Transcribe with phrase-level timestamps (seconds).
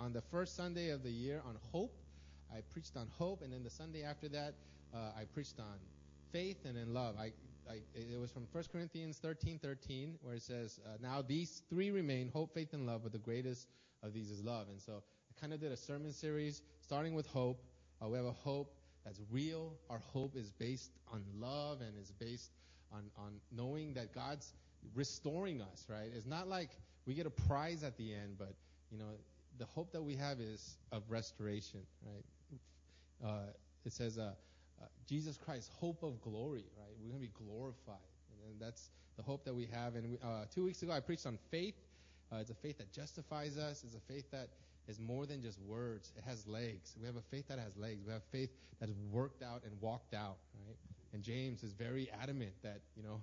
[0.00, 1.96] on the first Sunday of the year on hope.
[2.54, 4.54] I preached on hope, and then the Sunday after that,
[4.94, 5.78] uh, I preached on
[6.32, 7.16] faith and in love.
[7.18, 7.32] I,
[7.68, 11.90] I, it was from 1 Corinthians 13, 13, where it says, uh, Now these three
[11.90, 13.68] remain hope, faith, and love, but the greatest
[14.02, 14.68] of these is love.
[14.68, 17.62] And so I kind of did a sermon series starting with hope.
[18.00, 18.72] Uh, we have a hope
[19.04, 19.72] that's real.
[19.90, 22.52] Our hope is based on love and is based
[22.92, 24.52] on, on knowing that God's
[24.94, 26.10] restoring us, right?
[26.14, 26.70] It's not like
[27.06, 28.54] we get a prize at the end, but,
[28.92, 29.06] you know,
[29.58, 32.24] the hope that we have is of restoration, right?
[33.24, 33.52] Uh,
[33.84, 34.32] it says, uh,
[34.80, 36.92] uh, Jesus Christ, hope of glory, right?
[37.00, 37.96] We're going to be glorified.
[38.48, 39.94] And that's the hope that we have.
[39.94, 41.74] And we, uh, two weeks ago, I preached on faith.
[42.32, 43.84] Uh, it's a faith that justifies us.
[43.84, 44.48] It's a faith that
[44.88, 46.12] is more than just words.
[46.16, 46.94] It has legs.
[47.00, 48.02] We have a faith that has legs.
[48.06, 48.50] We have faith
[48.80, 50.36] that is worked out and walked out,
[50.66, 50.76] right?
[51.12, 53.20] And James is very adamant that, you know,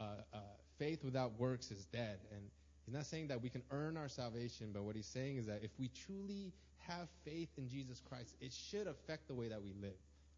[0.00, 0.38] uh,
[0.78, 2.18] faith without works is dead.
[2.32, 2.42] And
[2.88, 5.60] he's not saying that we can earn our salvation, but what he's saying is that
[5.62, 9.74] if we truly have faith in Jesus Christ, it should affect the way that we
[9.78, 9.92] live,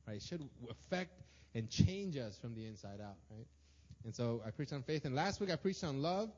[0.09, 0.17] right?
[0.17, 1.13] It should affect
[1.55, 3.47] and change us from the inside out, right?
[4.05, 6.31] And so I preached on faith, and last week I preached on love.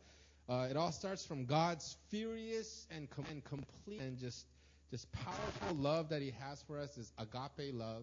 [0.51, 4.45] Uh, it all starts from God's furious and, com- and complete and just
[4.91, 8.03] just powerful love that He has for us is agape love.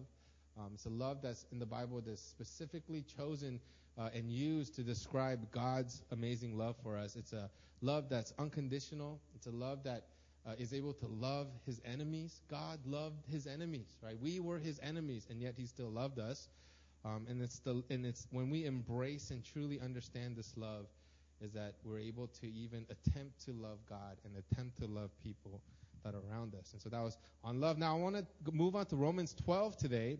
[0.58, 3.60] Um, it's a love that's in the Bible that's specifically chosen
[3.98, 7.16] uh, and used to describe God's amazing love for us.
[7.16, 7.50] It's a
[7.82, 9.20] love that's unconditional.
[9.34, 10.04] It's a love that
[10.46, 12.42] uh, is able to love His enemies.
[12.50, 14.18] God loved His enemies, right?
[14.20, 16.48] We were His enemies, and yet He still loved us.
[17.04, 20.86] Um, and it's the and it's when we embrace and truly understand this love,
[21.40, 25.60] is that we're able to even attempt to love God and attempt to love people
[26.04, 26.72] that are around us.
[26.72, 27.78] And so that was on love.
[27.78, 30.18] Now I want to move on to Romans 12 today,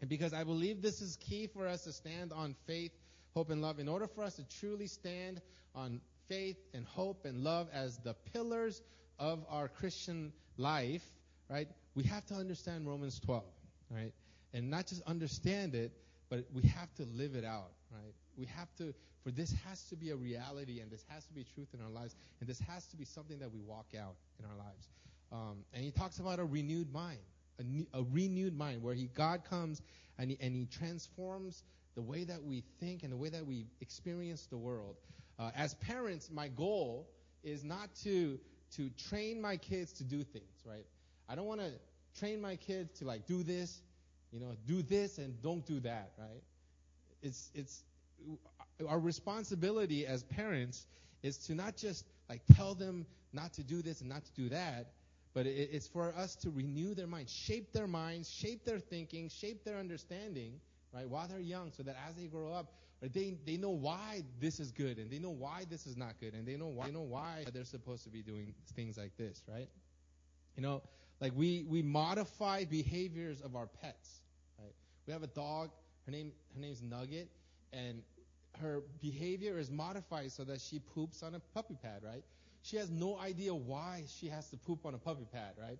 [0.00, 2.92] and because I believe this is key for us to stand on faith,
[3.34, 3.78] hope, and love.
[3.78, 5.40] In order for us to truly stand
[5.74, 8.80] on faith and hope and love as the pillars
[9.18, 11.02] of our Christian life,
[11.48, 11.68] right?
[11.94, 13.42] We have to understand Romans 12,
[13.90, 14.12] right?
[14.52, 15.92] And not just understand it,
[16.30, 18.14] but we have to live it out, right?
[18.36, 18.94] We have to,
[19.24, 21.90] for this has to be a reality and this has to be truth in our
[21.90, 24.88] lives and this has to be something that we walk out in our lives.
[25.32, 27.18] Um, and he talks about a renewed mind,
[27.58, 29.82] a, new, a renewed mind where he, God comes
[30.18, 31.64] and he, and he transforms
[31.94, 34.96] the way that we think and the way that we experience the world.
[35.38, 37.08] Uh, as parents, my goal
[37.42, 38.38] is not to
[38.76, 40.84] to train my kids to do things, right?
[41.28, 41.72] I don't want to
[42.18, 43.80] train my kids to like do this,
[44.30, 46.42] you know, do this and don't do that, right?
[47.22, 47.82] It's it's
[48.86, 50.86] our responsibility as parents
[51.22, 54.48] is to not just like tell them not to do this and not to do
[54.50, 54.92] that,
[55.34, 59.28] but it, it's for us to renew their minds, shape their minds, shape their thinking,
[59.28, 60.60] shape their understanding,
[60.92, 64.58] right, while they're young, so that as they grow up, they they know why this
[64.58, 66.92] is good and they know why this is not good and they know why they
[66.92, 69.68] know why they're supposed to be doing things like this, right?
[70.56, 70.82] You know,
[71.20, 74.22] like we we modify behaviors of our pets,
[74.58, 74.74] right?
[75.06, 75.70] We have a dog.
[76.06, 77.28] Her name her name's Nugget,
[77.72, 78.02] and
[78.60, 82.24] her behavior is modified so that she poops on a puppy pad, right?
[82.62, 85.78] She has no idea why she has to poop on a puppy pad, right?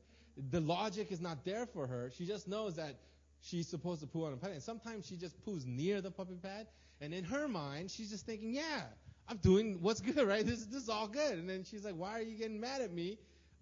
[0.51, 2.11] The logic is not there for her.
[2.17, 2.95] She just knows that
[3.41, 4.53] she's supposed to poo on a pad.
[4.53, 6.67] And sometimes she just poos near the puppy pad.
[7.01, 8.83] And in her mind, she's just thinking, yeah,
[9.29, 10.45] I'm doing what's good, right?
[10.47, 11.39] This, this is all good.
[11.39, 13.19] And then she's like, why are you getting mad at me?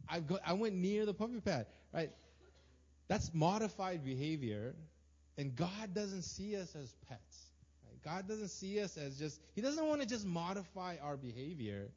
[0.08, 2.10] I, I went near the puppy pad, right?
[3.08, 4.74] That's modified behavior.
[5.38, 7.46] And God doesn't see us as pets.
[8.06, 11.88] God doesn't see us as just, He doesn't want to just modify our behavior.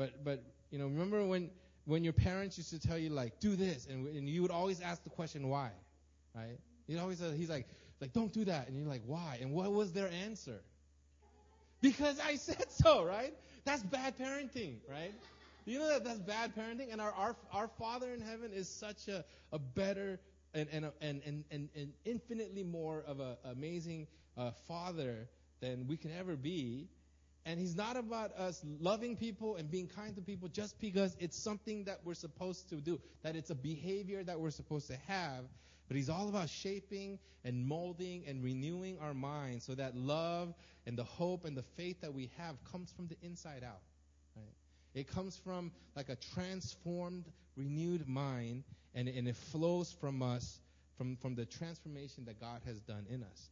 [0.00, 1.50] But, but, you know, remember when,
[1.84, 4.80] when your parents used to tell you, like, do this, and, and you would always
[4.80, 5.72] ask the question, why?
[6.34, 6.58] Right?
[6.86, 7.66] You'd always, uh, he's like,
[8.00, 8.66] like, don't do that.
[8.66, 9.36] And you're like, why?
[9.42, 10.62] And what was their answer?
[11.82, 13.34] Because I said so, right?
[13.66, 15.12] That's bad parenting, right?
[15.66, 16.90] You know that that's bad parenting?
[16.90, 19.22] And our, our, our Father in heaven is such a,
[19.52, 20.18] a better
[20.54, 24.06] and, and, and, and, and, and infinitely more of an amazing
[24.38, 25.28] uh, Father
[25.60, 26.88] than we can ever be.
[27.50, 31.36] And He's not about us loving people and being kind to people just because it's
[31.36, 35.46] something that we're supposed to do, that it's a behavior that we're supposed to have.
[35.88, 40.54] But he's all about shaping and molding and renewing our minds so that love
[40.86, 43.80] and the hope and the faith that we have comes from the inside out.
[44.36, 44.54] Right?
[44.94, 47.24] It comes from like a transformed,
[47.56, 48.62] renewed mind,
[48.94, 50.60] and, and it flows from us,
[50.96, 53.50] from, from the transformation that God has done in us.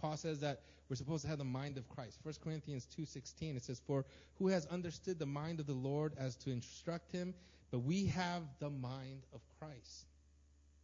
[0.00, 2.18] Paul says that we're supposed to have the mind of Christ.
[2.22, 4.04] 1 Corinthians 2:16 it says for
[4.38, 7.34] who has understood the mind of the Lord as to instruct him
[7.70, 10.06] but we have the mind of Christ.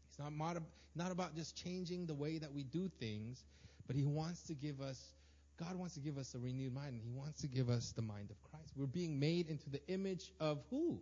[0.08, 0.62] It's not, mod-
[0.94, 3.44] not about just changing the way that we do things,
[3.86, 5.14] but He wants to give us,
[5.58, 8.02] God wants to give us a renewed mind, and He wants to give us the
[8.02, 8.72] mind of Christ.
[8.76, 11.00] We're being made into the image of who?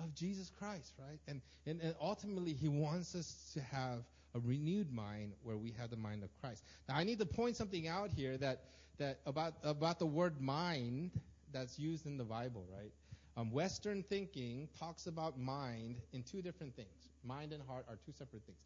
[0.00, 1.18] of Jesus Christ, right?
[1.26, 4.04] And, and, and ultimately, He wants us to have
[4.38, 6.64] a renewed mind where we have the mind of Christ.
[6.88, 8.64] Now, I need to point something out here that,
[8.98, 11.10] that about, about the word mind
[11.52, 12.92] that's used in the Bible, right?
[13.36, 17.08] Um, Western thinking talks about mind in two different things.
[17.24, 18.58] Mind and heart are two separate things.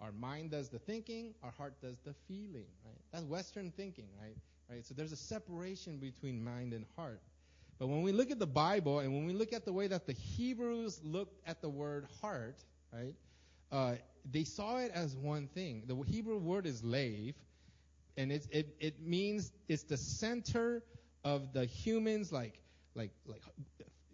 [0.00, 2.98] Our mind does the thinking, our heart does the feeling, right?
[3.12, 4.36] That's Western thinking, right?
[4.70, 4.84] Right?
[4.84, 7.20] So there's a separation between mind and heart.
[7.78, 10.06] But when we look at the Bible and when we look at the way that
[10.06, 13.14] the Hebrews looked at the word heart, right?
[13.70, 13.94] Uh,
[14.30, 15.84] they saw it as one thing.
[15.86, 17.34] The Hebrew word is lave,
[18.16, 20.82] and it, it, it means it's the center
[21.24, 22.60] of the human's like
[22.94, 23.42] like like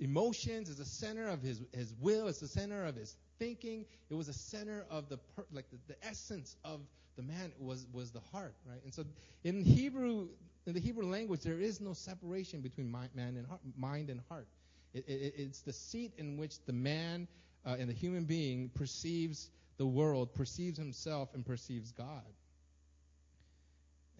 [0.00, 0.69] emotions.
[0.69, 2.29] It's the center of his his will.
[2.29, 3.85] It's the center of his thinking.
[4.11, 6.81] It was the center of the per, like the, the essence of
[7.17, 8.82] the man was was the heart, right?
[8.85, 9.05] And so
[9.44, 10.29] in Hebrew
[10.67, 14.20] in the Hebrew language, there is no separation between mind, man and heart, mind and
[14.29, 14.47] heart.
[14.94, 17.26] It, it, it's the seat in which the man
[17.65, 19.50] uh, and the human being perceives
[19.82, 22.23] the world, perceives himself, and perceives God.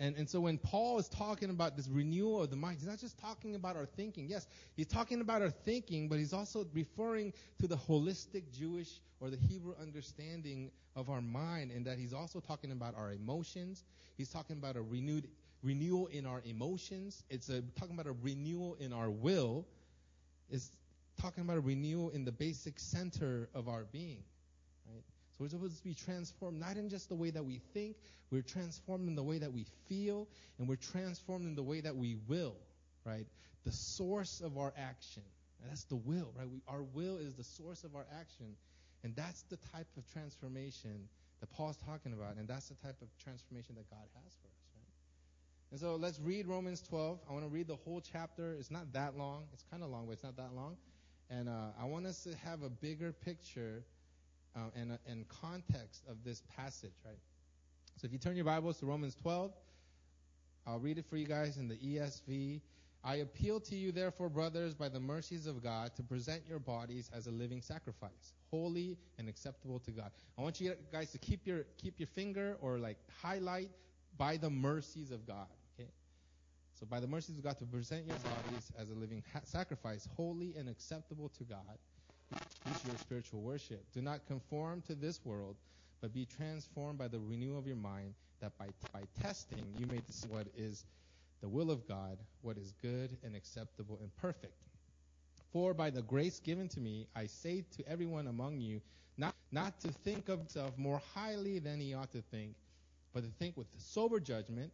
[0.01, 2.99] And, and so when Paul is talking about this renewal of the mind, he's not
[2.99, 4.27] just talking about our thinking.
[4.29, 9.31] Yes, he's talking about our thinking, but he's also referring to the holistic Jewish or
[9.31, 13.85] the Hebrew understanding of our mind, and that he's also talking about our emotions.
[14.17, 15.29] He's talking about a renewed
[15.63, 17.23] renewal in our emotions.
[17.31, 19.69] It's a, talking about a renewal in our will.
[20.51, 20.73] It's
[21.21, 24.25] talking about a renewal in the basic center of our being.
[25.43, 27.97] We're supposed to be transformed not in just the way that we think,
[28.31, 30.29] we're transformed in the way that we feel,
[30.59, 32.55] and we're transformed in the way that we will.
[33.05, 33.27] Right?
[33.65, 35.25] The source of our action.
[35.61, 36.49] And that's the will, right?
[36.49, 38.55] We, our will is the source of our action.
[39.03, 41.09] And that's the type of transformation
[41.41, 44.71] that Paul's talking about, and that's the type of transformation that God has for us.
[44.77, 44.93] Right?
[45.73, 47.19] And so let's read Romans 12.
[47.29, 48.55] I want to read the whole chapter.
[48.61, 49.47] It's not that long.
[49.53, 50.77] It's kind of long, but it's not that long.
[51.31, 53.83] And uh, I want us to have a bigger picture
[54.57, 57.19] uh, and, and context of this passage, right?
[57.97, 59.53] So if you turn your Bibles to Romans 12,
[60.67, 62.61] I'll read it for you guys in the ESV.
[63.05, 67.11] I appeal to you, therefore, brothers, by the mercies of God, to present your bodies
[67.13, 70.13] as a living sacrifice, holy and acceptable to God.
[70.39, 73.71] I want you guys to keep your keep your finger or like highlight
[74.19, 75.49] by the mercies of God.
[75.75, 75.91] Okay,
[76.75, 80.09] so by the mercies of God, to present your bodies as a living ha- sacrifice,
[80.17, 81.79] holy and acceptable to God,
[82.33, 83.85] is your spiritual worship.
[83.93, 85.57] Do not conform to this world,
[86.01, 90.01] but be transformed by the renewal of your mind, that by, by testing you may
[90.07, 90.85] discern what is
[91.41, 94.55] the will of God, what is good and acceptable and perfect.
[95.53, 98.81] For by the grace given to me, I say to everyone among you,
[99.19, 102.55] not, not to think of himself more highly than he ought to think,
[103.13, 104.73] but to think with sober judgment,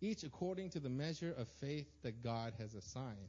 [0.00, 3.28] each according to the measure of faith that God has assigned.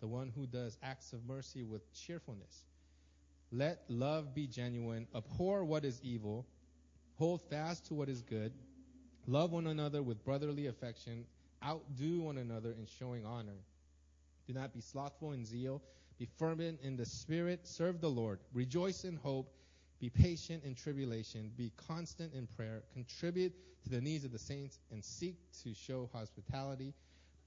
[0.00, 2.64] the one who does acts of mercy with cheerfulness.
[3.50, 6.46] Let love be genuine, abhor what is evil,
[7.16, 8.52] hold fast to what is good,
[9.26, 11.24] love one another with brotherly affection,
[11.64, 13.58] outdo one another in showing honor.
[14.46, 15.82] Do not be slothful in zeal,
[16.18, 19.52] be fervent in the spirit, serve the Lord, rejoice in hope,
[20.00, 23.52] be patient in tribulation, be constant in prayer, contribute
[23.84, 26.94] to the needs of the saints, and seek to show hospitality.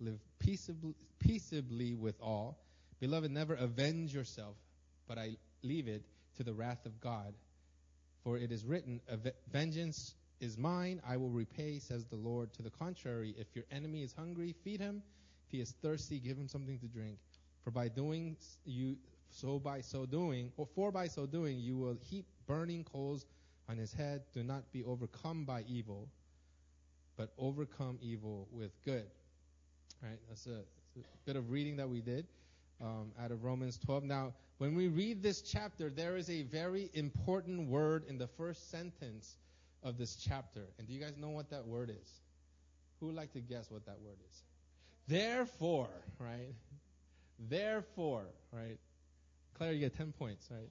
[0.00, 2.58] live peaceably, peaceably with all.
[3.00, 4.56] Beloved, never avenge yourself,
[5.06, 6.02] but I leave it
[6.36, 7.34] to the wrath of God.
[8.24, 9.00] For it is written,
[9.52, 12.52] Vengeance is mine, I will repay, says the Lord.
[12.54, 15.02] To the contrary, if your enemy is hungry, feed him.
[15.46, 17.18] If he is thirsty, give him something to drink.
[17.62, 18.96] For by doing you
[19.30, 23.26] so by so doing, or for by so doing, you will heap burning coals
[23.68, 24.22] on his head.
[24.32, 26.08] Do not be overcome by evil,
[27.16, 29.06] but overcome evil with good.
[30.02, 30.60] Right, that's a,
[30.98, 32.26] a bit of reading that we did.
[32.80, 34.04] um, out of Romans 12.
[34.04, 38.70] Now, when we read this chapter, there is a very important word in the first
[38.70, 39.36] sentence
[39.82, 40.62] of this chapter.
[40.78, 42.20] And do you guys know what that word is?
[43.00, 44.42] Who would like to guess what that word is?
[45.08, 46.54] Therefore, right?
[47.38, 48.78] Therefore, right?
[49.54, 50.70] Claire, you get 10 points, right?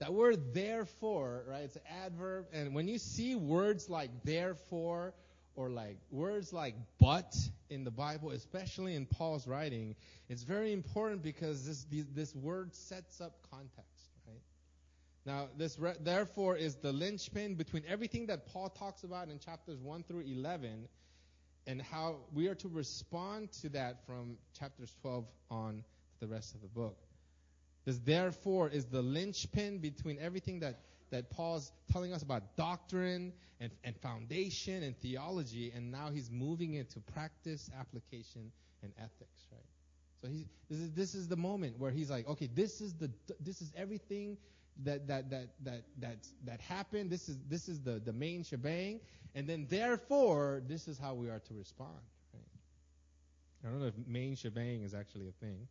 [0.00, 1.62] That word therefore, right?
[1.62, 2.46] It's an adverb.
[2.52, 5.14] And when you see words like therefore
[5.54, 7.34] or like words like but
[7.70, 9.94] in the Bible, especially in Paul's writing,
[10.28, 14.40] it's very important because this, this word sets up context, right?
[15.24, 19.80] Now, this re- therefore is the linchpin between everything that Paul talks about in chapters
[19.80, 20.88] 1 through 11
[21.66, 26.54] and how we are to respond to that from chapters 12 on to the rest
[26.54, 26.96] of the book.
[27.84, 30.80] This therefore is the linchpin between everything that,
[31.12, 36.74] that Paul's telling us about doctrine and, and foundation and theology, and now he's moving
[36.74, 38.50] into practice, application,
[38.82, 39.60] and ethics, right?
[40.20, 40.28] So
[40.68, 43.72] this is this is the moment where he's like, okay, this is the this is
[43.76, 44.36] everything
[44.84, 47.10] that that that that that that happened.
[47.10, 49.00] This is this is the the main shebang,
[49.34, 52.00] and then therefore this is how we are to respond.
[52.32, 52.42] Right?
[53.64, 55.66] I don't know if main shebang is actually a thing,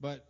[0.00, 0.24] but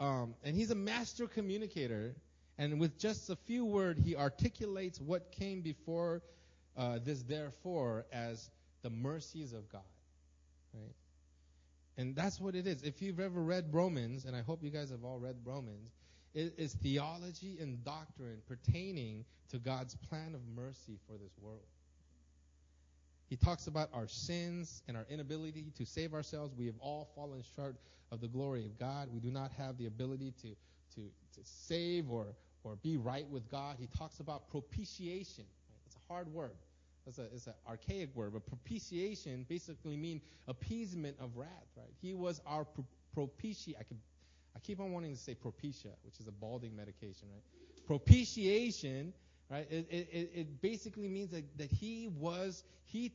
[0.00, 2.14] um, and he's a master communicator.
[2.58, 6.22] And with just a few words, he articulates what came before
[6.76, 8.50] uh, this therefore as
[8.82, 9.80] the mercies of God.
[10.74, 10.94] Right?
[11.96, 12.82] And that's what it is.
[12.82, 15.90] If you've ever read Romans, and I hope you guys have all read Romans,
[16.34, 21.66] it is theology and doctrine pertaining to God's plan of mercy for this world.
[23.28, 26.54] He talks about our sins and our inability to save ourselves.
[26.56, 27.76] We have all fallen short
[28.10, 29.08] of the glory of God.
[29.12, 30.48] We do not have the ability to,
[30.94, 32.26] to, to save or,
[32.68, 33.76] or be right with God.
[33.78, 35.44] He talks about propitiation.
[35.86, 36.56] It's a hard word.
[37.06, 41.88] It's, an archaic word, but propitiation basically means appeasement of wrath, right?
[42.02, 42.84] He was our pro-
[43.14, 43.80] propitiation.
[43.80, 43.94] I,
[44.54, 47.86] I keep on wanting to say propecia, which is a balding medication, right?
[47.86, 49.14] Propitiation,
[49.50, 49.66] right?
[49.70, 53.12] It, it, it basically means that, that he was, he,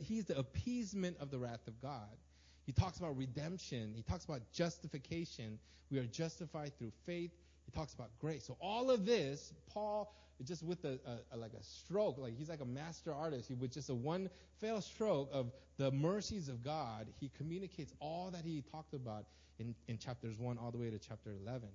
[0.00, 2.16] he's the appeasement of the wrath of God.
[2.64, 3.92] He talks about redemption.
[3.94, 5.58] He talks about justification.
[5.90, 7.30] We are justified through faith.
[7.74, 8.44] Talks about grace.
[8.46, 10.14] So all of this, Paul,
[10.44, 13.48] just with a, a, a, like a stroke, like he's like a master artist.
[13.48, 18.30] He with just a one fell stroke of the mercies of God, he communicates all
[18.32, 19.24] that he talked about
[19.58, 21.68] in, in chapters one all the way to chapter eleven.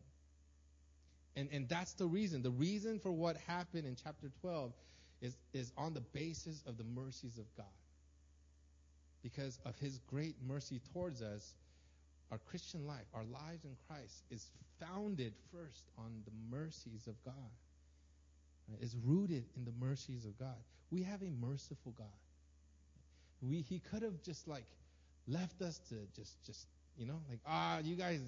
[1.35, 2.41] And and that's the reason.
[2.41, 4.73] The reason for what happened in chapter twelve
[5.21, 7.65] is is on the basis of the mercies of God
[9.21, 11.53] because of his great mercy towards us,
[12.31, 17.33] our Christian life, our lives in Christ, is founded first on the mercies of God.
[18.69, 18.81] Right?
[18.81, 20.57] Is rooted in the mercies of God.
[20.91, 22.07] We have a merciful God.
[23.41, 24.65] We he could have just like
[25.27, 26.67] left us to just just
[26.97, 28.19] you know like ah you guys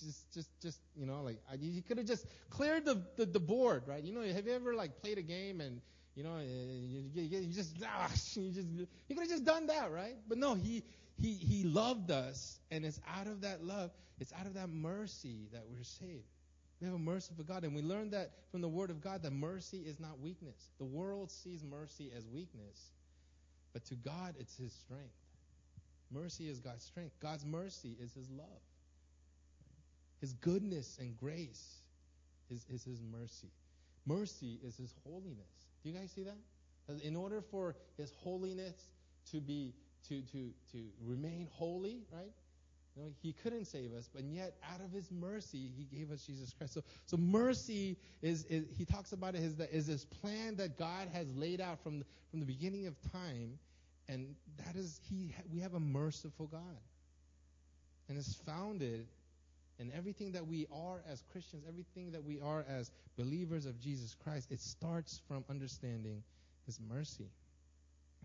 [0.00, 3.84] just just just you know like he could have just cleared the, the the board
[3.86, 5.80] right you know have you ever like played a game and
[6.16, 8.68] you know, you, you, you just, ah, you just,
[9.08, 10.14] he could have just done that, right?
[10.28, 10.84] But no, he,
[11.16, 15.48] he, he loved us, and it's out of that love, it's out of that mercy
[15.52, 16.24] that we're saved.
[16.80, 19.32] We have a merciful God, and we learn that from the Word of God that
[19.32, 20.70] mercy is not weakness.
[20.78, 22.90] The world sees mercy as weakness,
[23.72, 25.14] but to God, it's His strength.
[26.10, 27.14] Mercy is God's strength.
[27.20, 28.62] God's mercy is His love.
[30.20, 31.78] His goodness and grace
[32.50, 33.50] is, is His mercy.
[34.06, 35.68] Mercy is His holiness.
[35.82, 36.36] Do you guys see that?
[37.02, 38.90] In order for His holiness
[39.30, 39.74] to be
[40.08, 42.32] to to to remain holy, right?
[42.96, 46.22] You know, he couldn't save us, but yet out of his mercy, he gave us
[46.22, 46.74] Jesus Christ.
[46.74, 50.78] So, so mercy is, is he talks about it is, that, is this plan that
[50.78, 53.58] God has laid out from the, from the beginning of time,
[54.08, 55.34] and that is he.
[55.52, 56.78] We have a merciful God,
[58.08, 59.08] and it's founded
[59.78, 64.14] and everything that we are as Christians, everything that we are as believers of Jesus
[64.14, 66.22] Christ, it starts from understanding
[66.66, 67.28] His mercy.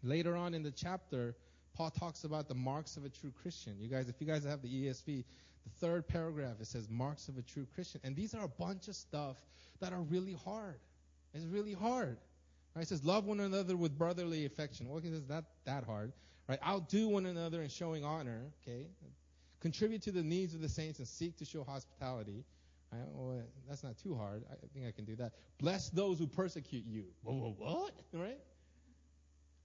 [0.03, 1.36] Later on in the chapter,
[1.75, 3.75] Paul talks about the marks of a true Christian.
[3.79, 5.05] You guys, if you guys have the ESV,
[5.63, 8.01] the third paragraph, it says marks of a true Christian.
[8.03, 9.38] And these are a bunch of stuff
[9.79, 10.79] that are really hard.
[11.33, 12.17] It's really hard.
[12.75, 12.81] Right?
[12.83, 14.89] It says, love one another with brotherly affection.
[14.89, 16.11] Well, it's not that hard.
[16.47, 16.59] Right?
[16.65, 18.41] Outdo one another in showing honor.
[18.61, 18.88] Okay?
[19.59, 22.43] Contribute to the needs of the saints and seek to show hospitality.
[22.91, 23.07] Right?
[23.11, 24.43] Well, that's not too hard.
[24.51, 25.33] I think I can do that.
[25.59, 27.05] Bless those who persecute you.
[27.23, 27.91] Whoa, what?
[28.13, 28.39] Right?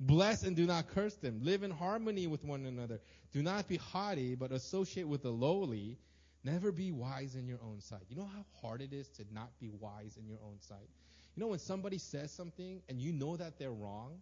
[0.01, 1.41] Bless and do not curse them.
[1.43, 3.01] Live in harmony with one another.
[3.33, 5.99] Do not be haughty, but associate with the lowly.
[6.43, 8.03] Never be wise in your own sight.
[8.11, 10.89] You know how hard it is to not be wise in your own sight?
[11.35, 14.21] You know when somebody says something and you know that they're wrong?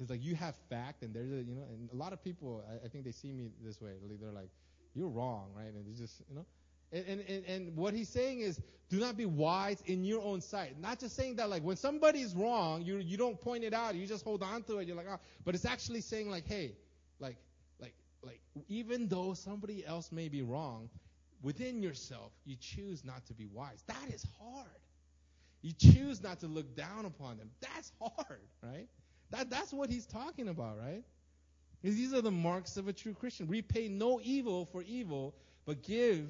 [0.00, 2.64] It's like you have fact and there's a, you know, and a lot of people,
[2.68, 3.92] I, I think they see me this way.
[4.20, 4.50] They're like,
[4.94, 5.72] you're wrong, right?
[5.72, 6.46] And it's just, you know.
[6.92, 10.80] And, and, and, what he's saying is, do not be wise in your own sight.
[10.80, 14.06] Not just saying that, like, when somebody's wrong, you, you don't point it out, you
[14.06, 15.18] just hold on to it, you're like, oh.
[15.44, 16.76] But it's actually saying, like, hey,
[17.20, 17.36] like,
[17.78, 20.88] like, like, even though somebody else may be wrong,
[21.42, 23.84] within yourself, you choose not to be wise.
[23.86, 24.66] That is hard.
[25.60, 27.50] You choose not to look down upon them.
[27.60, 28.88] That's hard, right?
[29.30, 31.02] That, that's what he's talking about, right?
[31.82, 33.46] These are the marks of a true Christian.
[33.46, 36.26] Repay no evil for evil, but give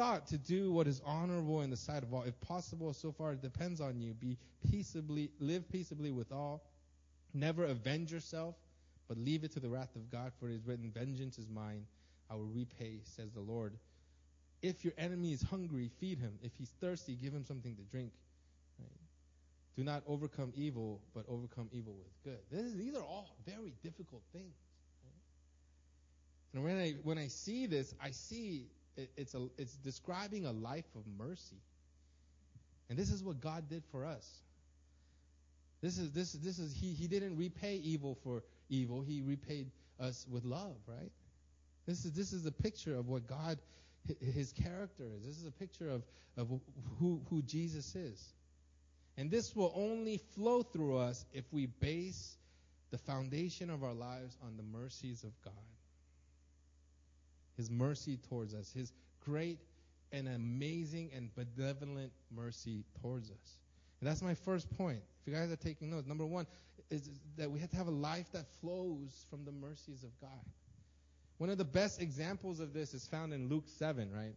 [0.00, 2.22] thought to do what is honorable in the sight of all.
[2.22, 4.38] If possible, so far it depends on you, be
[4.70, 6.62] peaceably, live peaceably with all.
[7.34, 8.54] Never avenge yourself,
[9.08, 11.84] but leave it to the wrath of God, for it is written, Vengeance is mine,
[12.30, 13.74] I will repay, says the Lord.
[14.62, 16.32] If your enemy is hungry, feed him.
[16.42, 18.12] If he's thirsty, give him something to drink.
[18.78, 18.88] Right?
[19.76, 22.58] Do not overcome evil, but overcome evil with good.
[22.58, 24.54] Is, these are all very difficult things.
[26.54, 28.66] And when I when I see this, I see
[28.96, 31.60] it, it's a it's describing a life of mercy.
[32.88, 34.28] And this is what God did for us.
[35.80, 39.02] This is this this is he he didn't repay evil for evil.
[39.02, 41.12] He repaid us with love, right?
[41.86, 43.58] This is this is a picture of what God
[44.20, 45.24] his character is.
[45.24, 46.02] This is a picture of,
[46.36, 46.48] of
[46.98, 48.32] who, who Jesus is.
[49.16, 52.36] And this will only flow through us if we base
[52.90, 55.52] the foundation of our lives on the mercies of God.
[57.60, 58.90] His mercy towards us, His
[59.22, 59.58] great
[60.12, 63.58] and amazing and benevolent mercy towards us.
[64.00, 65.00] And that's my first point.
[65.20, 66.46] If you guys are taking notes, number one
[66.88, 70.30] is that we have to have a life that flows from the mercies of God.
[71.36, 74.34] One of the best examples of this is found in Luke 7, right?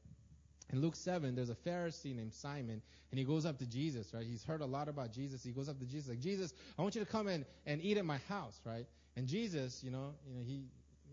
[0.74, 4.26] In Luke 7, there's a Pharisee named Simon, and he goes up to Jesus, right?
[4.26, 5.42] He's heard a lot about Jesus.
[5.42, 7.96] He goes up to Jesus, like, Jesus, I want you to come in and eat
[7.96, 8.86] at my house, right?
[9.16, 10.66] And Jesus, you know, you know, he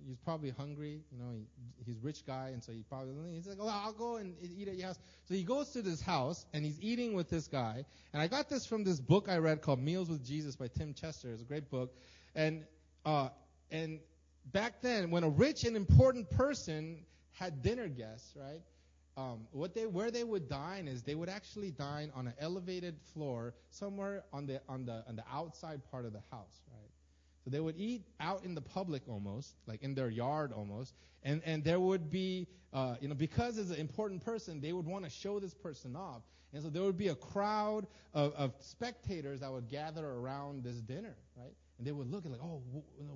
[0.06, 1.44] he's probably hungry, you know, he,
[1.84, 4.76] he's rich guy, and so he probably he's like, well, I'll go and eat at
[4.76, 4.98] your house.
[5.24, 7.84] So he goes to this house, and he's eating with this guy.
[8.12, 10.94] And I got this from this book I read called Meals with Jesus by Tim
[10.94, 11.32] Chester.
[11.32, 11.94] It's a great book,
[12.34, 12.64] and
[13.04, 13.28] uh,
[13.70, 14.00] and
[14.52, 18.60] back then, when a rich and important person had dinner guests, right?
[19.16, 22.96] Um, what they where they would dine is they would actually dine on an elevated
[23.12, 26.60] floor somewhere on the on the on the outside part of the house?
[27.44, 31.40] So they would eat out in the public almost, like in their yard almost, and
[31.44, 35.04] and there would be, uh, you know, because as an important person, they would want
[35.04, 36.22] to show this person off,
[36.52, 40.76] and so there would be a crowd of, of spectators that would gather around this
[40.76, 41.54] dinner, right?
[41.80, 42.62] and they would look at like, oh,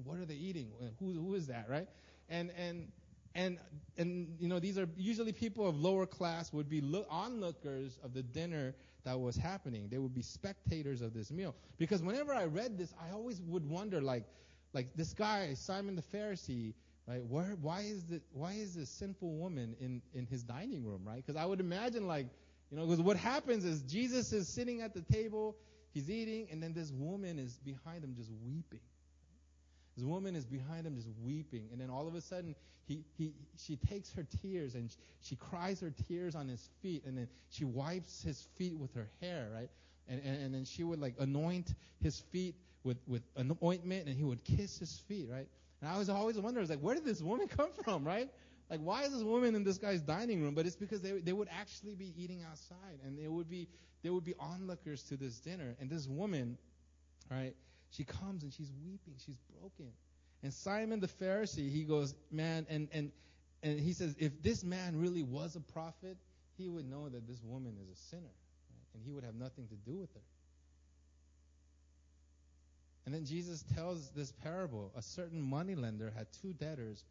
[0.05, 0.71] what are they eating?
[0.99, 1.87] Who who is that, right?
[2.31, 2.91] And and
[3.35, 3.59] and
[3.97, 8.15] and you know these are usually people of lower class would be look, onlookers of
[8.15, 9.89] the dinner that was happening.
[9.91, 13.69] They would be spectators of this meal because whenever I read this, I always would
[13.69, 14.25] wonder like
[14.73, 16.75] like this guy Simon the Pharisee,
[17.07, 17.25] right?
[17.25, 21.25] Where why is the why is this sinful woman in in his dining room, right?
[21.25, 22.27] Because I would imagine like
[22.71, 25.57] you know because what happens is Jesus is sitting at the table
[25.95, 28.81] He's eating, and then this woman is behind him just weeping.
[29.97, 32.55] This woman is behind him just weeping, and then all of a sudden,
[32.87, 37.17] he, he, she takes her tears and she cries her tears on his feet, and
[37.17, 39.71] then she wipes his feet with her hair, right?
[40.09, 44.17] And, and, and then she would like anoint his feet with, with an ointment, and
[44.17, 45.49] he would kiss his feet, right?
[45.81, 48.29] And I was always wondering, like, where did this woman come from, right?
[48.71, 50.55] Like, why is this woman in this guy's dining room?
[50.55, 53.69] But it's because they, they would actually be eating outside, and it would be
[54.03, 55.75] there would be onlookers to this dinner.
[55.81, 56.59] And this woman,
[57.31, 57.55] right,
[57.97, 59.93] she comes and she's weeping, she's broken.
[60.43, 63.13] And Simon the Pharisee, he goes, man, and and
[63.63, 66.19] and he says, if this man really was a prophet,
[66.59, 68.95] he would know that this woman is a sinner, right?
[68.95, 70.21] and he would have nothing to do with her.
[73.07, 77.05] And then Jesus tells this parable: a certain moneylender had two debtors.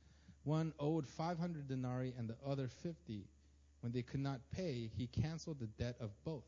[0.44, 3.24] One owed 500 denarii and the other 50.
[3.82, 6.44] When they could not pay, he canceled the debt of both.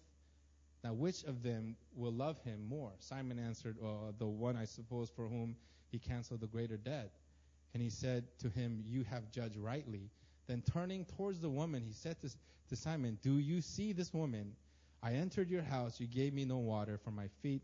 [0.85, 2.91] Now, which of them will love him more?
[2.99, 5.55] Simon answered, uh, The one, I suppose, for whom
[5.89, 7.09] he canceled the greater debt.
[7.73, 10.11] And he said to him, You have judged rightly.
[10.45, 12.29] Then turning towards the woman, he said to,
[12.69, 14.55] to Simon, Do you see this woman?
[15.01, 15.99] I entered your house.
[15.99, 17.63] You gave me no water for my feet,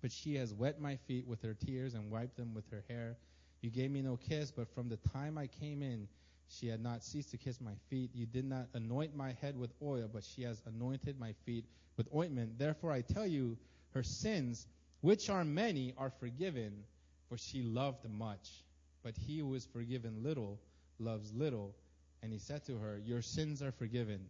[0.00, 3.18] but she has wet my feet with her tears and wiped them with her hair.
[3.60, 6.08] You gave me no kiss, but from the time I came in,
[6.50, 8.10] she had not ceased to kiss my feet.
[8.12, 11.64] You did not anoint my head with oil, but she has anointed my feet
[11.96, 12.58] with ointment.
[12.58, 13.56] Therefore I tell you,
[13.94, 14.66] her sins,
[15.00, 16.84] which are many, are forgiven,
[17.28, 18.64] for she loved much.
[19.02, 20.58] But he who is forgiven little
[20.98, 21.74] loves little.
[22.22, 24.28] And he said to her, Your sins are forgiven.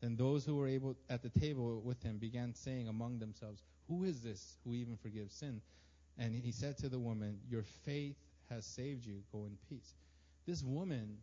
[0.00, 4.04] Then those who were able at the table with him began saying among themselves, Who
[4.04, 5.60] is this who even forgives sin?
[6.16, 8.16] And he said to the woman, Your faith
[8.48, 9.22] has saved you.
[9.32, 9.94] Go in peace.
[10.46, 11.18] This woman,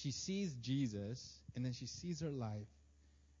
[0.00, 2.68] she sees Jesus, and then she sees her life,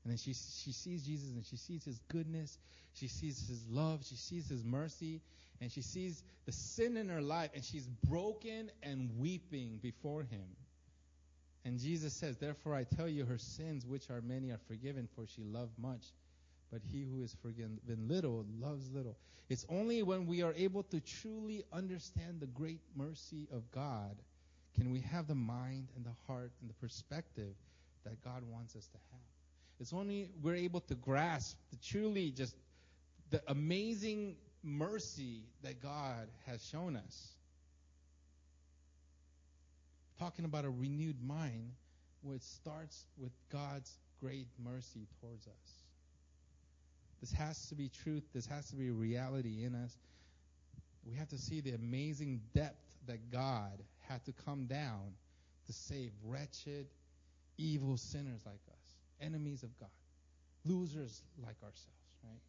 [0.04, 2.58] and then she she sees Jesus, and she sees His goodness,
[2.94, 5.20] she sees His love, she sees His mercy,
[5.60, 10.46] and she sees the sin in her life, and she's broken and weeping before Him.
[11.64, 15.26] And Jesus says, Therefore I tell you, her sins, which are many, are forgiven, for
[15.26, 16.12] she loved much.
[16.70, 19.16] But he who is forgiven little loves little.
[19.48, 24.16] It's only when we are able to truly understand the great mercy of God
[24.74, 27.54] can we have the mind and the heart and the perspective
[28.04, 29.20] that God wants us to have.
[29.80, 32.54] It's only we're able to grasp the truly just
[33.30, 37.28] the amazing mercy that God has shown us.
[40.18, 41.72] Talking about a renewed mind,
[42.32, 45.84] it starts with God's great mercy towards us.
[47.20, 48.22] This has to be truth.
[48.32, 49.96] This has to be reality in us.
[51.06, 55.14] We have to see the amazing depth that God had to come down
[55.66, 56.86] to save wretched,
[57.58, 59.88] evil sinners like us, enemies of God,
[60.64, 61.88] losers like ourselves,
[62.22, 62.40] right?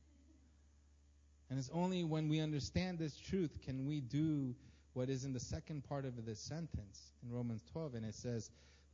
[1.50, 4.56] And it's only when we understand this truth can we do
[4.94, 8.50] what is in the second part of this sentence in Romans 12, and it says,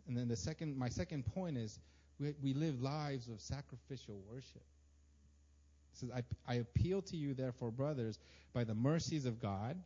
[0.07, 1.79] and then the second, my second point is,
[2.19, 4.63] we, we live lives of sacrificial worship.
[5.93, 8.17] It says, I, I appeal to you, therefore, brothers,
[8.53, 9.77] by the mercies of God,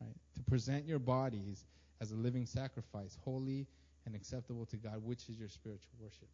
[0.00, 1.64] right, to present your bodies
[2.00, 3.66] as a living sacrifice, holy
[4.06, 6.28] and acceptable to God, which is your spiritual worship.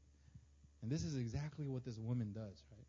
[0.82, 2.86] And this is exactly what this woman does, right?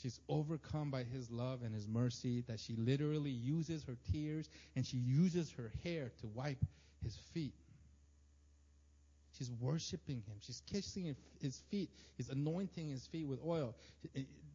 [0.00, 4.86] She's overcome by his love and his mercy that she literally uses her tears and
[4.86, 6.64] she uses her hair to wipe
[7.02, 7.54] his feet.
[9.36, 10.36] She's worshiping him.
[10.40, 11.90] She's kissing his feet.
[12.16, 13.74] He's anointing his feet with oil.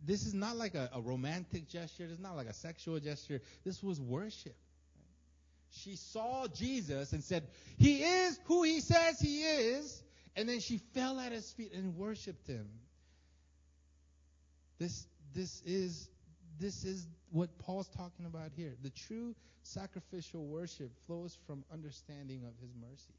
[0.05, 2.03] This is not like a, a romantic gesture.
[2.03, 3.41] Is not like a sexual gesture.
[3.65, 4.55] This was worship
[5.81, 10.03] she saw Jesus and said, He is who He says He is.
[10.35, 12.67] And then she fell at His feet and worshiped Him.
[14.79, 16.09] This, this is,
[16.59, 18.73] this is what Paul's talking about here.
[18.81, 23.13] The true sacrificial worship flows from understanding of His mercy.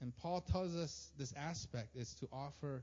[0.00, 2.82] And Paul tells us this aspect is to offer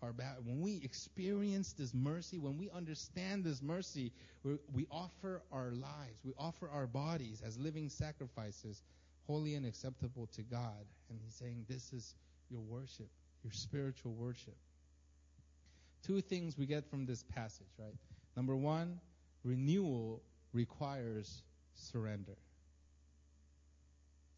[0.00, 4.12] When we experience this mercy, when we understand this mercy,
[4.44, 8.82] we offer our lives, we offer our bodies as living sacrifices,
[9.26, 10.86] holy and acceptable to God.
[11.10, 12.14] And he's saying this is
[12.50, 13.08] your worship,
[13.42, 14.56] your spiritual worship.
[16.04, 17.94] Two things we get from this passage, right?
[18.36, 19.00] Number one,
[19.42, 21.42] renewal requires
[21.74, 22.36] surrender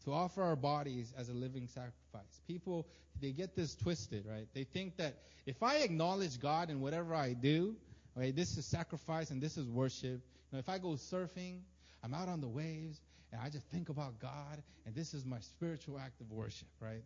[0.05, 2.41] to offer our bodies as a living sacrifice.
[2.47, 2.87] People,
[3.21, 4.47] they get this twisted, right?
[4.53, 7.75] They think that if I acknowledge God in whatever I do,
[8.17, 10.21] okay, this is sacrifice and this is worship.
[10.21, 11.59] You know, if I go surfing,
[12.03, 15.39] I'm out on the waves and I just think about God and this is my
[15.39, 17.03] spiritual act of worship, right?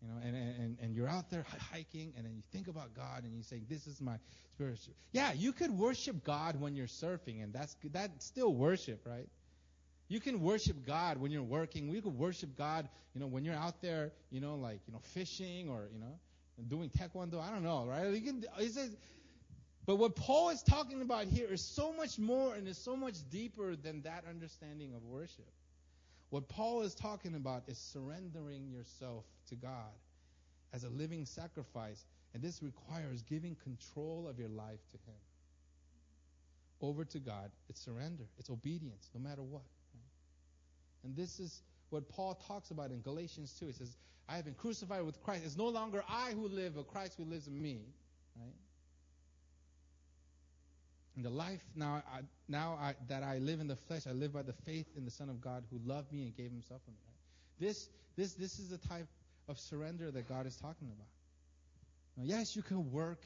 [0.00, 3.24] You know, and, and, and you're out there hiking and then you think about God
[3.24, 4.16] and you say, this is my
[4.54, 4.94] spiritual.
[5.12, 9.28] Yeah, you could worship God when you're surfing and that's, that's still worship, right?
[10.10, 11.88] You can worship God when you're working.
[11.88, 14.98] We could worship God, you know, when you're out there, you know, like, you know,
[15.14, 16.18] fishing or, you know,
[16.66, 17.40] doing taekwondo.
[17.40, 18.12] I don't know, right?
[18.12, 18.44] You can,
[19.86, 23.14] but what Paul is talking about here is so much more and is so much
[23.30, 25.46] deeper than that understanding of worship.
[26.30, 29.94] What Paul is talking about is surrendering yourself to God
[30.72, 32.04] as a living sacrifice.
[32.34, 35.18] And this requires giving control of your life to Him.
[36.80, 39.62] Over to God, it's surrender, it's obedience, no matter what.
[41.04, 43.66] And this is what Paul talks about in Galatians 2.
[43.66, 43.96] He says,
[44.28, 45.42] I have been crucified with Christ.
[45.44, 47.80] It's no longer I who live, but Christ who lives in me.
[48.38, 48.54] Right?
[51.16, 54.32] In the life now, I, now I, that I live in the flesh, I live
[54.32, 56.90] by the faith in the Son of God who loved me and gave himself for
[56.90, 56.96] me.
[57.04, 57.66] Right?
[57.66, 59.08] This, this, this is the type
[59.48, 61.08] of surrender that God is talking about.
[62.16, 63.22] Now, yes, you can work.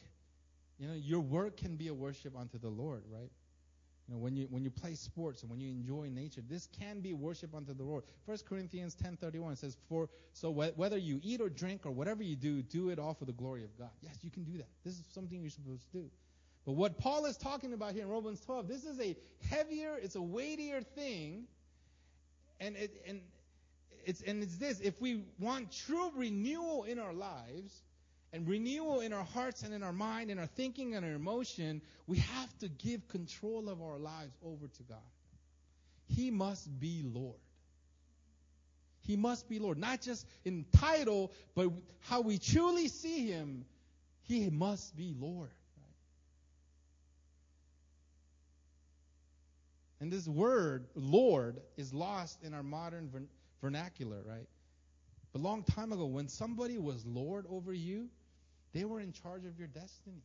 [0.79, 3.31] You know, your work can be a worship unto the Lord, right?
[4.09, 7.01] You know, when you when you play sports and when you enjoy nature, this can
[7.01, 8.05] be worship unto the Lord.
[8.27, 12.37] 1 Corinthians 10:31 says, "For so wh- whether you eat or drink or whatever you
[12.37, 14.69] do, do it all for the glory of God." Yes, you can do that.
[14.85, 16.11] This is something you're supposed to do.
[16.67, 19.17] But what Paul is talking about here in Romans 12, this is a
[19.49, 21.47] heavier, it's a weightier thing,
[22.61, 23.23] and it and
[24.05, 27.83] it's and it's this: if we want true renewal in our lives,
[28.35, 31.81] and renewal in our hearts and in our mind, and our thinking and our emotion,
[32.09, 34.99] we have to give control of our lives over to God.
[36.09, 37.38] He must be Lord.
[39.03, 39.79] He must be Lord.
[39.79, 41.70] Not just in title, but
[42.01, 43.66] how we truly see Him.
[44.23, 45.51] He must be Lord.
[45.77, 45.94] Right?
[50.01, 53.29] And this word, Lord, is lost in our modern
[53.62, 54.49] vernacular, right?
[55.33, 58.09] But long time ago, when somebody was Lord over you,
[58.75, 60.23] they were in charge of your destiny.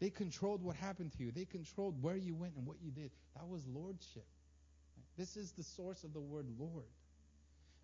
[0.00, 1.32] They controlled what happened to you.
[1.32, 3.10] They controlled where you went and what you did.
[3.34, 4.26] That was lordship.
[5.16, 6.84] This is the source of the word Lord.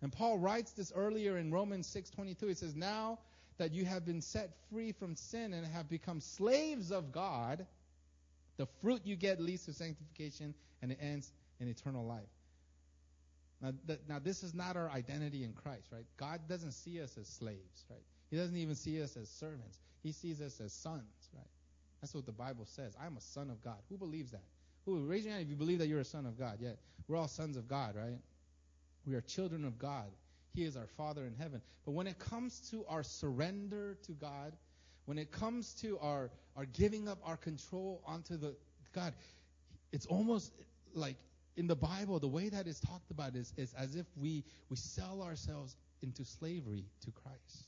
[0.01, 2.47] And Paul writes this earlier in Romans 6:22.
[2.47, 3.19] He says, "Now
[3.57, 7.65] that you have been set free from sin and have become slaves of God,
[8.57, 12.29] the fruit you get leads to sanctification and it ends in eternal life."
[13.61, 16.05] Now, th- now this is not our identity in Christ, right?
[16.17, 18.03] God doesn't see us as slaves, right?
[18.29, 19.77] He doesn't even see us as servants.
[20.03, 21.47] He sees us as sons, right?
[22.01, 22.95] That's what the Bible says.
[23.01, 23.77] I'm a son of God.
[23.89, 24.43] Who believes that?
[24.85, 26.57] Who raise your hand if you believe that you're a son of God?
[26.59, 26.73] Yeah,
[27.07, 28.19] we're all sons of God, right?
[29.05, 30.11] We are children of God.
[30.53, 31.61] He is our Father in heaven.
[31.85, 34.53] But when it comes to our surrender to God,
[35.05, 38.55] when it comes to our our giving up our control onto the
[38.93, 39.13] God,
[39.91, 40.53] it's almost
[40.93, 41.17] like
[41.57, 44.77] in the Bible, the way that is talked about is, is as if we we
[44.77, 47.67] sell ourselves into slavery to Christ.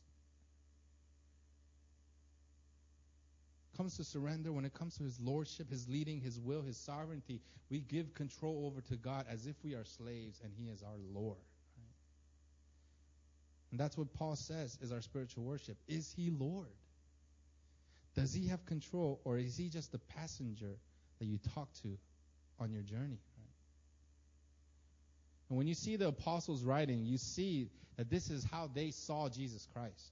[3.78, 7.42] Comes to surrender, when it comes to His lordship, His leading, His will, His sovereignty,
[7.70, 10.98] we give control over to God as if we are slaves and He is our
[11.14, 11.38] Lord.
[11.78, 11.96] Right?
[13.72, 15.78] And that's what Paul says is our spiritual worship.
[15.88, 16.68] Is He Lord?
[18.16, 20.80] Does He have control, or is He just the passenger
[21.20, 21.98] that you talk to
[22.60, 23.20] on your journey?
[25.50, 29.30] And when you see the apostles writing, you see that this is how they saw
[29.30, 30.12] Jesus Christ.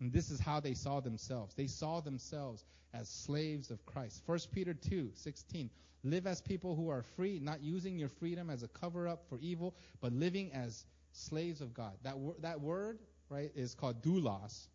[0.00, 1.54] And this is how they saw themselves.
[1.54, 4.22] They saw themselves as slaves of Christ.
[4.26, 5.70] 1 Peter 2, 16.
[6.04, 9.38] Live as people who are free, not using your freedom as a cover up for
[9.40, 11.94] evil, but living as slaves of God.
[12.04, 14.68] That, wor- that word, right, is called doulos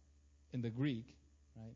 [0.52, 1.16] in the Greek,
[1.56, 1.76] right?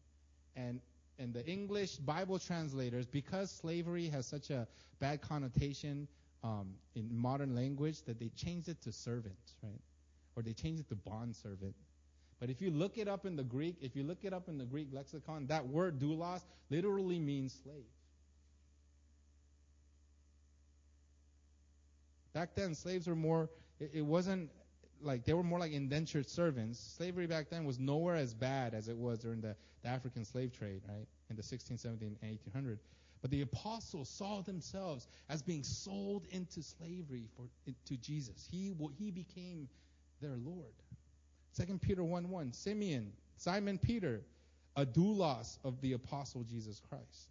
[0.56, 0.82] And
[1.18, 4.68] in the English Bible translators, because slavery has such a
[5.00, 6.08] bad connotation
[6.44, 9.82] um, in modern language, that they changed it to servant, right?
[10.36, 11.76] Or they changed it to bond servant.
[12.40, 14.58] But if you look it up in the Greek, if you look it up in
[14.58, 17.86] the Greek lexicon, that word doulos literally means slave.
[22.34, 24.52] Back then, slaves were more, it, it wasn't
[25.02, 26.80] like, they were more like indentured servants.
[26.98, 30.56] Slavery back then was nowhere as bad as it was during the, the African slave
[30.56, 31.08] trade, right?
[31.32, 32.80] In the 16, 17, and 1800.
[33.22, 37.48] But the apostles saw themselves as being sold into slavery for
[37.88, 38.48] to Jesus.
[38.52, 39.68] He he became
[40.22, 40.74] their Lord.
[41.58, 42.54] 2 Peter 1 1.
[42.54, 44.22] Simeon, Simon Peter,
[44.76, 47.30] a doulos of the apostle Jesus Christ.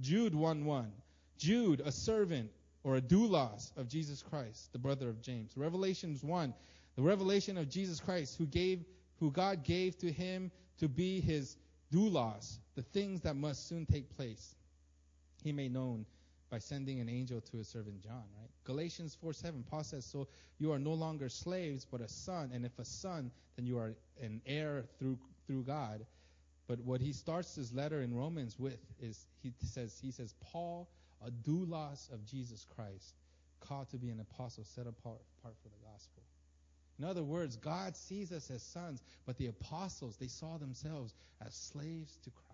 [0.00, 0.92] Jude 1 1.
[1.38, 2.50] Jude, a servant
[2.84, 5.52] or a doulos of Jesus Christ, the brother of James.
[5.56, 6.52] Revelations 1.
[6.96, 8.84] The revelation of Jesus Christ, who gave,
[9.18, 11.56] who God gave to him to be his
[11.92, 14.54] doulos, the things that must soon take place.
[15.42, 16.04] He made known
[16.52, 18.50] by sending an angel to his servant John, right?
[18.64, 22.66] Galatians 4 7, Paul says, So you are no longer slaves, but a son, and
[22.66, 26.04] if a son, then you are an heir through through God.
[26.68, 30.90] But what he starts his letter in Romans with is he says he says, Paul,
[31.26, 33.14] a doulos of Jesus Christ,
[33.60, 36.22] called to be an apostle, set apart, apart for the gospel.
[36.98, 41.54] In other words, God sees us as sons, but the apostles, they saw themselves as
[41.54, 42.51] slaves to Christ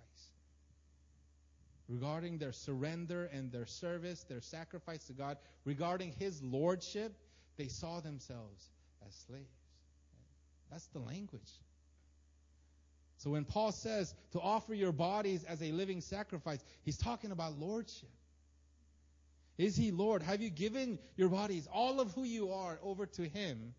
[1.88, 7.12] regarding their surrender and their service, their sacrifice to God, regarding His lordship,
[7.56, 8.70] they saw themselves
[9.06, 9.48] as slaves.
[10.70, 11.50] That's the language.
[13.18, 17.58] So when Paul says to offer your bodies as a living sacrifice, he's talking about
[17.58, 18.10] lordship.
[19.56, 20.22] Is he Lord?
[20.22, 23.74] Have you given your bodies, all of who you are, over to him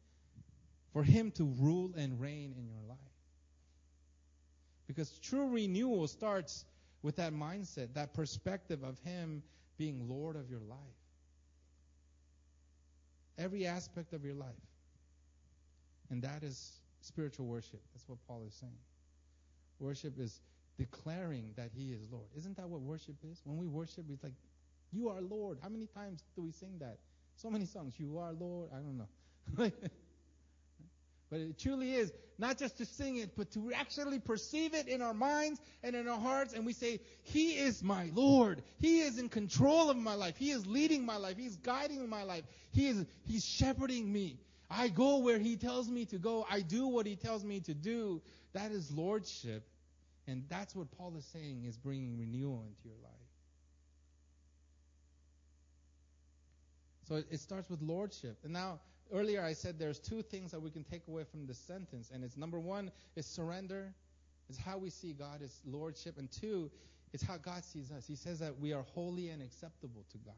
[0.91, 2.97] for him to rule and reign in your life?
[4.87, 6.65] Because true renewal starts
[7.01, 9.41] with that mindset, that perspective of Him
[9.77, 10.77] being Lord of your life.
[13.37, 14.49] Every aspect of your life.
[16.09, 17.81] And that is spiritual worship.
[17.93, 18.73] That's what Paul is saying.
[19.79, 20.41] Worship is
[20.77, 22.27] declaring that He is Lord.
[22.37, 23.41] Isn't that what worship is?
[23.45, 24.33] When we worship, it's like,
[24.91, 25.59] You are Lord.
[25.61, 26.97] How many times do we sing that?
[27.35, 27.93] So many songs.
[27.97, 28.69] You are Lord.
[28.73, 29.71] I don't know.
[31.29, 35.01] But it truly is not just to sing it, but to actually perceive it in
[35.01, 36.53] our minds and in our hearts.
[36.53, 38.63] And we say, He is my Lord.
[38.79, 40.37] He is in control of my life.
[40.37, 41.37] He is leading my life.
[41.37, 42.45] He's guiding my life.
[42.71, 44.39] He is, He's shepherding me.
[44.71, 46.45] I go where He tells me to go.
[46.49, 48.21] I do what He tells me to do.
[48.53, 49.67] That is Lordship.
[50.27, 53.13] And that's what Paul is saying is bringing renewal into your life.
[57.07, 58.37] So it starts with Lordship.
[58.43, 58.79] And now,
[59.13, 62.23] earlier I said there's two things that we can take away from this sentence, and
[62.23, 63.93] it's number one is surrender,
[64.49, 66.71] is how we see God as lordship, and two,
[67.13, 68.05] it's how God sees us.
[68.07, 70.35] He says that we are holy and acceptable to God.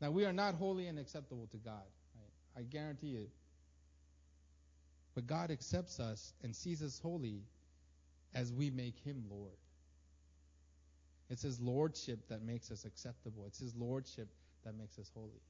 [0.00, 1.84] Now we are not holy and acceptable to God.
[2.16, 2.60] Right?
[2.60, 3.28] I guarantee you,
[5.14, 7.42] But God accepts us and sees us holy
[8.34, 9.52] as we make him Lord.
[11.28, 13.44] It's his lordship that makes us acceptable.
[13.46, 14.28] It's his lordship
[14.64, 15.40] that makes us holy.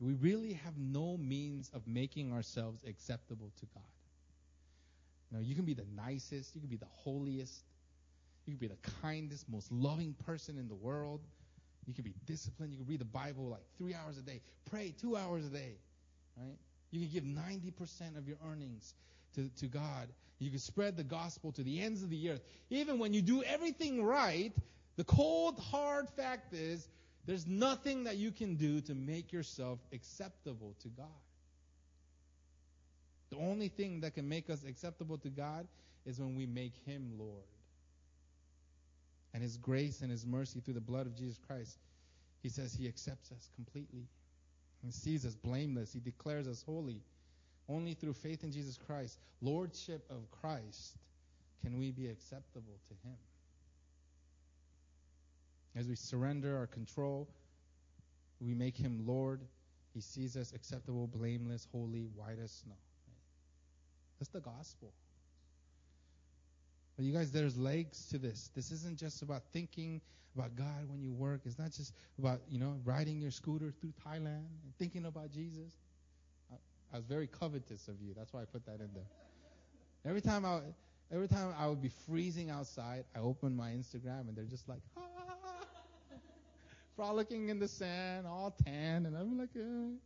[0.00, 3.82] We really have no means of making ourselves acceptable to God.
[5.30, 7.64] You know, you can be the nicest, you can be the holiest,
[8.46, 11.20] you can be the kindest, most loving person in the world.
[11.86, 12.72] You can be disciplined.
[12.72, 15.76] You can read the Bible like three hours a day, pray two hours a day,
[16.36, 16.56] right?
[16.90, 18.94] You can give 90% of your earnings
[19.34, 20.08] to, to God.
[20.38, 22.42] You can spread the gospel to the ends of the earth.
[22.70, 24.52] Even when you do everything right,
[24.96, 26.86] the cold, hard fact is
[27.26, 31.06] there's nothing that you can do to make yourself acceptable to God.
[33.30, 35.66] The only thing that can make us acceptable to God
[36.04, 37.48] is when we make Him Lord.
[39.32, 41.78] And His grace and His mercy through the blood of Jesus Christ,
[42.42, 44.06] He says He accepts us completely.
[44.84, 45.92] He sees us blameless.
[45.92, 47.00] He declares us holy.
[47.68, 50.98] Only through faith in Jesus Christ, Lordship of Christ,
[51.62, 53.16] can we be acceptable to Him.
[55.76, 57.28] As we surrender our control,
[58.40, 59.40] we make Him Lord.
[59.92, 62.74] He sees us acceptable, blameless, holy, white as snow.
[64.18, 64.92] That's the gospel.
[66.96, 68.50] But you guys, there's legs to this.
[68.54, 70.00] This isn't just about thinking
[70.36, 71.40] about God when you work.
[71.44, 75.72] It's not just about, you know, riding your scooter through Thailand and thinking about Jesus.
[76.52, 76.56] I,
[76.92, 78.14] I was very covetous of you.
[78.16, 79.06] That's why I put that in there.
[80.06, 80.60] Every time I,
[81.12, 84.80] every time I would be freezing outside, I open my Instagram and they're just like,
[84.96, 85.00] ah,
[86.96, 89.96] frolicking in the sand, all tan, and I'm like, eh.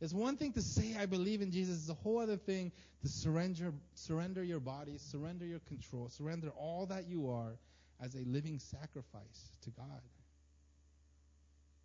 [0.00, 1.82] It's one thing to say I believe in Jesus.
[1.82, 6.86] It's a whole other thing to surrender surrender your body, surrender your control, surrender all
[6.86, 7.56] that you are
[8.00, 10.02] as a living sacrifice to God.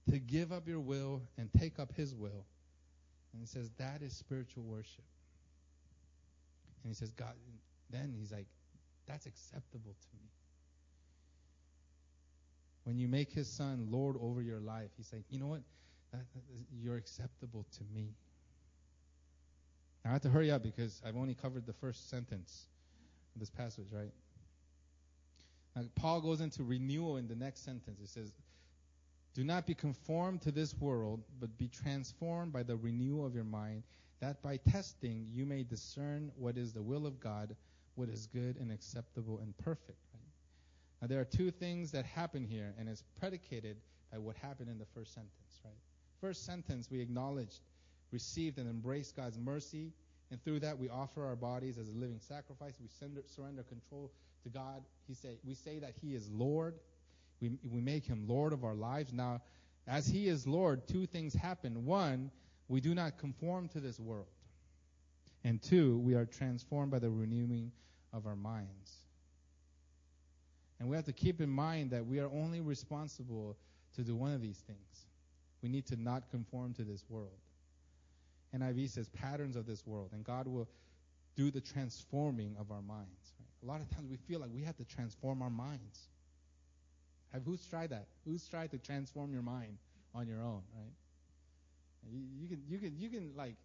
[0.09, 2.45] To give up your will and take up his will.
[3.33, 5.03] And he says that is spiritual worship.
[6.83, 7.33] And he says, God
[7.89, 8.47] then he's like,
[9.07, 10.29] that's acceptable to me.
[12.87, 15.61] When you make his son Lord over your life, he's saying, you know what?
[16.81, 18.13] you're acceptable to me.
[20.05, 22.67] Now I have to hurry up because I've only covered the first sentence
[23.35, 24.13] of this passage, right?
[25.75, 27.99] Now, Paul goes into renewal in the next sentence.
[28.01, 28.31] It says,
[29.33, 33.43] Do not be conformed to this world, but be transformed by the renewal of your
[33.43, 33.83] mind,
[34.21, 37.53] that by testing you may discern what is the will of God,
[37.95, 40.06] what is good and acceptable and perfect.
[41.01, 43.77] Now, there are two things that happen here, and it's predicated
[44.11, 45.73] by what happened in the first sentence, right?
[46.21, 47.61] First sentence, we acknowledged,
[48.11, 49.91] received, and embraced God's mercy.
[50.31, 52.73] And through that, we offer our bodies as a living sacrifice.
[52.81, 54.11] We surrender, surrender control
[54.43, 54.83] to God.
[55.07, 56.75] He say, we say that He is Lord.
[57.39, 59.13] We, we make Him Lord of our lives.
[59.13, 59.41] Now,
[59.87, 61.85] as He is Lord, two things happen.
[61.85, 62.31] One,
[62.67, 64.27] we do not conform to this world.
[65.43, 67.71] And two, we are transformed by the renewing
[68.11, 68.96] of our minds.
[70.79, 73.57] And we have to keep in mind that we are only responsible
[73.95, 75.05] to do one of these things.
[75.61, 77.39] We need to not conform to this world.
[78.55, 80.67] NIV says patterns of this world, and God will
[81.35, 83.33] do the transforming of our minds.
[83.39, 83.63] Right?
[83.63, 86.09] A lot of times we feel like we have to transform our minds.
[87.33, 88.07] Have who's tried that?
[88.25, 89.77] Who's tried to transform your mind
[90.15, 90.93] on your own, right?
[92.09, 93.55] You, you can you can you can like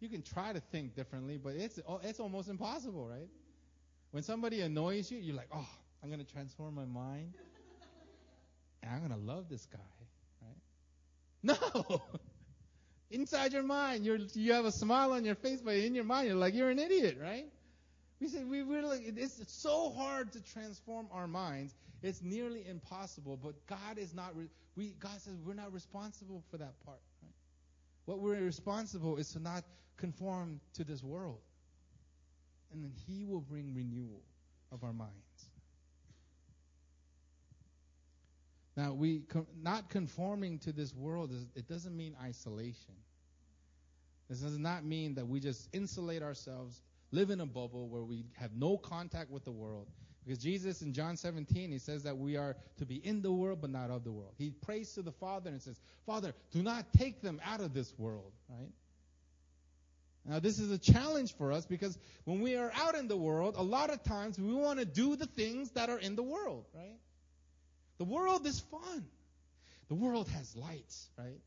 [0.00, 3.28] you can try to think differently, but it's it's almost impossible, right?
[4.12, 5.68] When somebody annoys you, you're like, oh,
[6.02, 7.34] I'm gonna transform my mind,
[8.82, 9.78] and I'm gonna love this guy.
[10.42, 10.56] Right?
[11.42, 12.02] No.
[13.10, 16.28] Inside your mind, you're, you have a smile on your face, but in your mind,
[16.28, 17.46] you're like, you're an idiot, right?
[18.20, 21.74] We say we really, it's so hard to transform our minds.
[22.02, 24.34] It's nearly impossible, but God is not,
[24.76, 27.32] we, God says we're not responsible for that part, right?
[28.04, 29.64] What we're responsible is to not
[29.96, 31.40] conform to this world.
[32.72, 34.22] And then He will bring renewal
[34.70, 35.29] of our minds.
[38.80, 39.24] Now, we
[39.62, 42.94] not conforming to this world, it doesn't mean isolation.
[44.30, 48.24] This does not mean that we just insulate ourselves, live in a bubble where we
[48.38, 49.86] have no contact with the world.
[50.24, 53.58] Because Jesus in John 17, he says that we are to be in the world
[53.60, 54.32] but not of the world.
[54.38, 57.92] He prays to the Father and says, Father, do not take them out of this
[57.98, 58.72] world, right?
[60.24, 63.56] Now, this is a challenge for us because when we are out in the world,
[63.58, 66.64] a lot of times we want to do the things that are in the world,
[66.74, 66.96] right?
[68.00, 69.04] The world is fun.
[69.88, 71.38] The world has lights, right?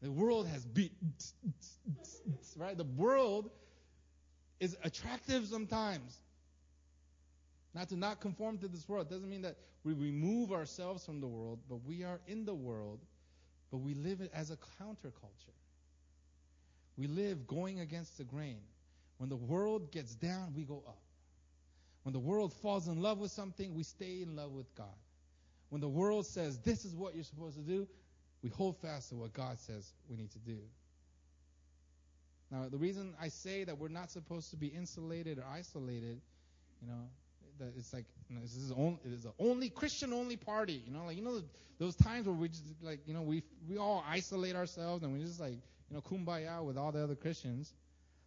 [0.00, 0.90] The world has beat,
[2.56, 2.76] right?
[2.76, 3.50] The world
[4.58, 6.18] is attractive sometimes.
[7.72, 11.28] Not to not conform to this world doesn't mean that we remove ourselves from the
[11.28, 12.98] world, but we are in the world,
[13.70, 15.54] but we live as a counterculture.
[16.96, 18.58] We live going against the grain.
[19.18, 20.98] When the world gets down, we go up.
[22.02, 24.88] When the world falls in love with something, we stay in love with God.
[25.72, 27.88] When the world says, this is what you're supposed to do,
[28.42, 30.58] we hold fast to what God says we need to do.
[32.50, 36.20] Now, the reason I say that we're not supposed to be insulated or isolated,
[36.82, 37.08] you know,
[37.58, 40.82] that it's like you know, this is only it is the only Christian only party,
[40.86, 41.40] you know, like you know
[41.78, 45.20] those times where we just like you know we we all isolate ourselves and we
[45.20, 45.52] just like
[45.88, 47.72] you know kumbaya with all the other Christians.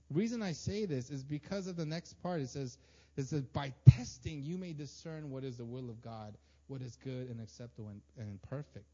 [0.10, 2.42] The reason I say this is because of the next part.
[2.42, 2.80] It says
[3.18, 6.36] it says by testing you may discern what is the will of God,
[6.68, 8.86] what is good and acceptable and, and perfect.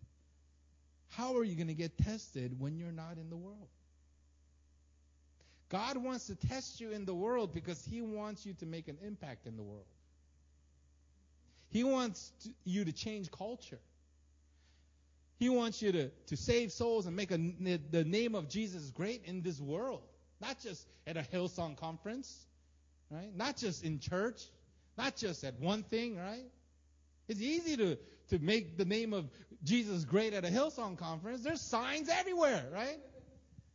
[1.09, 3.67] How are you going to get tested when you're not in the world?
[5.69, 8.97] God wants to test you in the world because He wants you to make an
[9.05, 9.85] impact in the world.
[11.69, 13.79] He wants to, you to change culture.
[15.37, 19.23] He wants you to, to save souls and make a, the name of Jesus great
[19.25, 20.01] in this world.
[20.41, 22.45] Not just at a Hillsong conference,
[23.09, 23.35] right?
[23.35, 24.41] Not just in church,
[24.97, 26.45] not just at one thing, right?
[27.31, 27.97] It's easy to,
[28.29, 29.29] to make the name of
[29.63, 31.41] Jesus great at a Hillsong conference.
[31.41, 32.99] There's signs everywhere, right?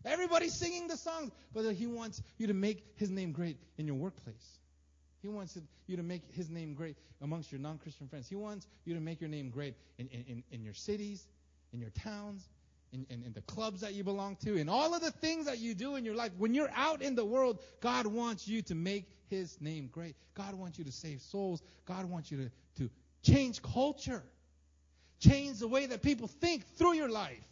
[0.04, 3.96] Everybody's singing the songs, but he wants you to make his name great in your
[3.96, 4.58] workplace.
[5.22, 8.28] He wants you to make his name great amongst your non Christian friends.
[8.28, 11.26] He wants you to make your name great in, in, in your cities,
[11.72, 12.46] in your towns,
[12.92, 15.60] in, in, in, the clubs that you belong to, in all of the things that
[15.60, 16.32] you do in your life.
[16.36, 20.14] When you're out in the world, God wants you to make his name great.
[20.34, 21.62] God wants you to save souls.
[21.86, 22.50] God wants you to,
[22.82, 22.90] to
[23.26, 24.22] change culture,
[25.20, 27.44] change the way that people think through your life.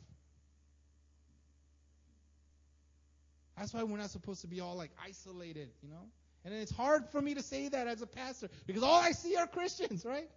[3.57, 6.07] That's why we're not supposed to be all like isolated, you know?
[6.45, 9.37] And it's hard for me to say that as a pastor because all I see
[9.37, 10.29] are Christians, right?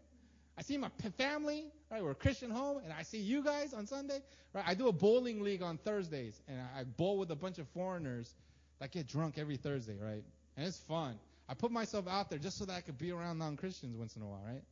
[0.58, 2.04] I see my family, right?
[2.04, 4.22] We're a Christian home, and I see you guys on Sunday,
[4.54, 4.64] right?
[4.66, 8.34] I do a bowling league on Thursdays, and I bowl with a bunch of foreigners
[8.80, 10.24] that get drunk every Thursday, right?
[10.56, 11.20] And it's fun.
[11.48, 14.24] I put myself out there just so that I could be around non-Christians once in
[14.24, 14.64] a while, right?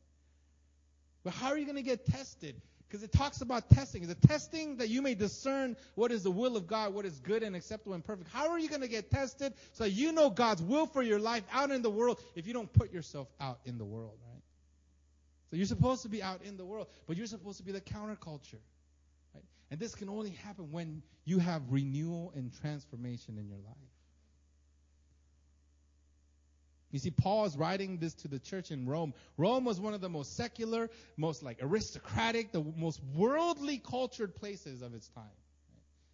[1.26, 2.54] But how are you going to get tested?
[2.86, 4.04] Because it talks about testing.
[4.04, 7.18] Is it testing that you may discern what is the will of God, what is
[7.18, 8.30] good and acceptable and perfect?
[8.32, 11.42] How are you going to get tested so you know God's will for your life
[11.52, 14.42] out in the world if you don't put yourself out in the world, right?
[15.50, 17.80] So you're supposed to be out in the world, but you're supposed to be the
[17.80, 18.62] counterculture.
[19.34, 19.42] Right?
[19.72, 23.85] And this can only happen when you have renewal and transformation in your life.
[26.92, 29.12] You see, Paul is writing this to the church in Rome.
[29.36, 34.82] Rome was one of the most secular, most like aristocratic, the most worldly cultured places
[34.82, 35.24] of its time.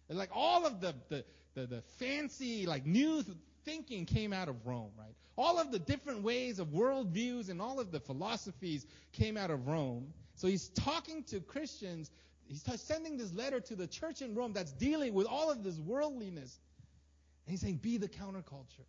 [0.09, 3.23] Like all of the, the, the, the fancy, like new
[3.65, 5.15] thinking came out of Rome, right?
[5.37, 9.67] All of the different ways of worldviews and all of the philosophies came out of
[9.67, 10.13] Rome.
[10.35, 12.11] So he's talking to Christians.
[12.45, 15.79] He's sending this letter to the church in Rome that's dealing with all of this
[15.79, 16.59] worldliness.
[17.45, 18.85] And he's saying, be the counterculture.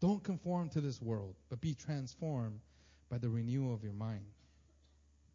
[0.00, 2.60] Don't conform to this world, but be transformed
[3.10, 4.24] by the renewal of your mind.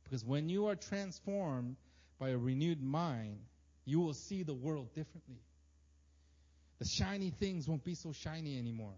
[0.03, 1.75] Because when you are transformed
[2.19, 3.37] by a renewed mind,
[3.85, 5.39] you will see the world differently.
[6.79, 8.95] The shiny things won't be so shiny anymore.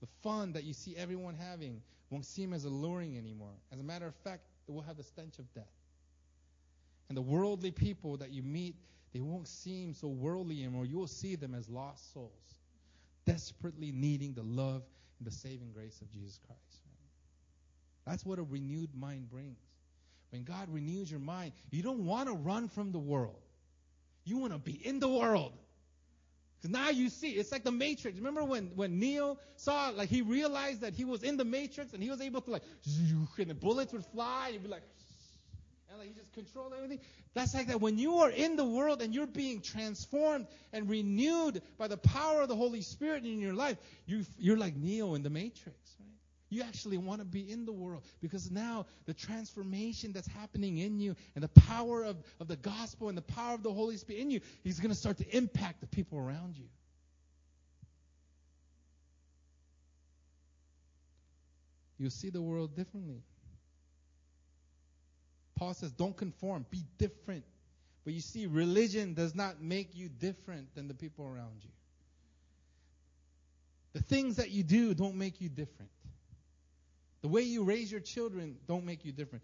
[0.00, 1.80] The fun that you see everyone having
[2.10, 3.54] won't seem as alluring anymore.
[3.72, 5.64] As a matter of fact, it will have the stench of death.
[7.08, 8.74] And the worldly people that you meet,
[9.12, 10.84] they won't seem so worldly anymore.
[10.86, 12.55] You will see them as lost souls
[13.26, 14.82] desperately needing the love
[15.18, 16.80] and the saving grace of Jesus Christ.
[18.06, 18.10] Right?
[18.12, 19.58] That's what a renewed mind brings.
[20.30, 23.40] When God renews your mind, you don't want to run from the world.
[24.24, 25.52] You want to be in the world.
[26.58, 28.16] Because now you see, it's like the Matrix.
[28.16, 32.02] Remember when, when Neo saw, like, he realized that he was in the Matrix and
[32.02, 32.62] he was able to, like,
[33.38, 34.82] and the bullets would fly, and he'd be like,
[35.98, 37.00] like he just controlled everything.
[37.34, 37.80] That's like that.
[37.80, 42.42] When you are in the world and you're being transformed and renewed by the power
[42.42, 43.76] of the Holy Spirit in your life,
[44.06, 46.08] you, you're like Neo in the Matrix, right?
[46.48, 51.00] You actually want to be in the world because now the transformation that's happening in
[51.00, 54.20] you and the power of, of the gospel and the power of the Holy Spirit
[54.20, 56.66] in you, He's going to start to impact the people around you.
[61.98, 63.22] You'll see the world differently.
[65.56, 67.44] Paul says, don't conform, be different.
[68.04, 71.70] But you see, religion does not make you different than the people around you.
[73.94, 75.90] The things that you do don't make you different.
[77.22, 79.42] The way you raise your children don't make you different.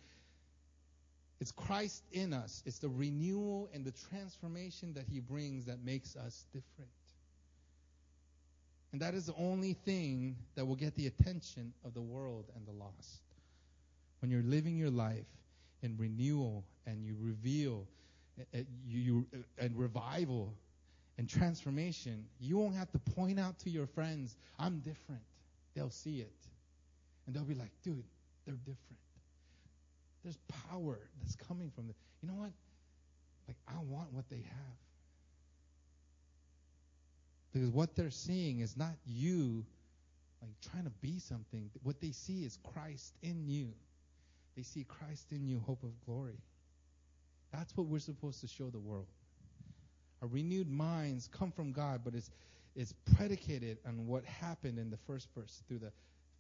[1.41, 2.63] It's Christ in us.
[2.67, 6.91] It's the renewal and the transformation that he brings that makes us different.
[8.93, 12.65] And that is the only thing that will get the attention of the world and
[12.67, 13.23] the lost.
[14.21, 15.27] When you're living your life
[15.83, 17.87] in renewal and you reveal
[18.55, 19.27] uh, you,
[19.59, 20.55] and revival
[21.19, 25.23] and transformation, you won't have to point out to your friends, I'm different.
[25.75, 26.33] They'll see it.
[27.27, 28.05] And they'll be like, dude,
[28.47, 28.99] they're different.
[30.25, 30.39] There's
[30.71, 31.97] power that's coming from it.
[32.23, 32.53] You know what?
[33.49, 34.77] Like, I want what they have.
[37.53, 39.65] Because what they're seeing is not you
[40.41, 41.71] like trying to be something.
[41.83, 43.73] What they see is Christ in you.
[44.57, 46.39] They see Christ in you, hope of glory.
[47.53, 49.07] That's what we're supposed to show the world.
[50.21, 52.31] Our renewed minds come from God, but it's
[52.75, 55.93] it's predicated on what happened in the first verse through the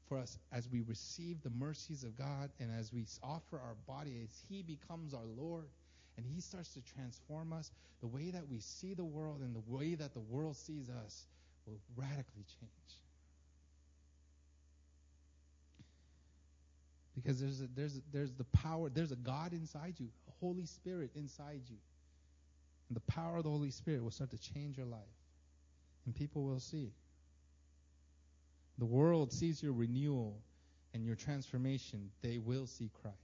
[0.08, 4.20] for us as we receive the mercies of God and as we offer our body
[4.22, 5.68] as He becomes our Lord
[6.16, 9.62] and He starts to transform us, the way that we see the world and the
[9.66, 11.26] way that the world sees us
[11.66, 12.98] will radically change.
[17.14, 20.64] Because there's a, there's a, there's the power, there's a God inside you, a Holy
[20.64, 21.76] Spirit inside you.
[22.88, 25.00] And the power of the Holy Spirit will start to change your life.
[26.06, 26.92] And people will see.
[28.78, 30.40] The world sees your renewal
[30.94, 33.16] and your transformation, they will see Christ.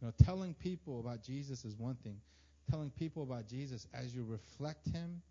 [0.00, 2.16] You know, telling people about Jesus is one thing.
[2.70, 5.22] Telling people about Jesus as you reflect Him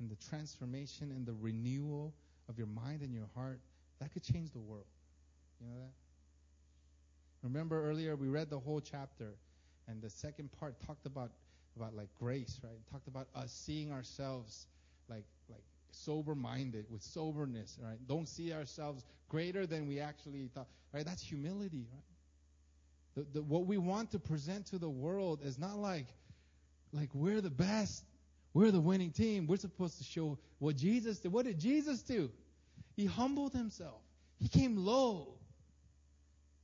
[0.00, 2.12] in the transformation and the renewal
[2.48, 3.60] of your mind and your heart,
[4.00, 4.86] that could change the world.
[5.62, 5.92] You know that?
[7.42, 9.34] Remember earlier we read the whole chapter,
[9.88, 11.30] and the second part talked about
[11.76, 12.72] about like grace, right?
[12.72, 14.66] It talked about us seeing ourselves
[15.08, 17.98] like like sober minded with soberness, right?
[18.06, 21.04] Don't see ourselves greater than we actually thought, right?
[21.04, 22.02] That's humility, right?
[23.14, 26.06] The, the, what we want to present to the world is not like
[26.92, 28.04] like we're the best,
[28.52, 29.46] we're the winning team.
[29.46, 31.32] We're supposed to show what Jesus did.
[31.32, 32.30] What did Jesus do?
[32.96, 34.02] He humbled himself.
[34.38, 35.38] He came low.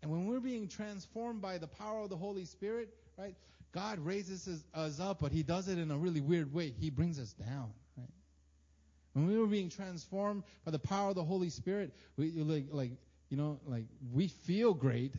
[0.02, 3.34] And when we're being transformed by the power of the Holy Spirit, right?
[3.72, 6.72] God raises us up, but He does it in a really weird way.
[6.78, 8.08] He brings us down, right?
[9.12, 12.92] When we were being transformed by the power of the Holy Spirit, we like, like
[13.28, 15.14] you know, like we feel great,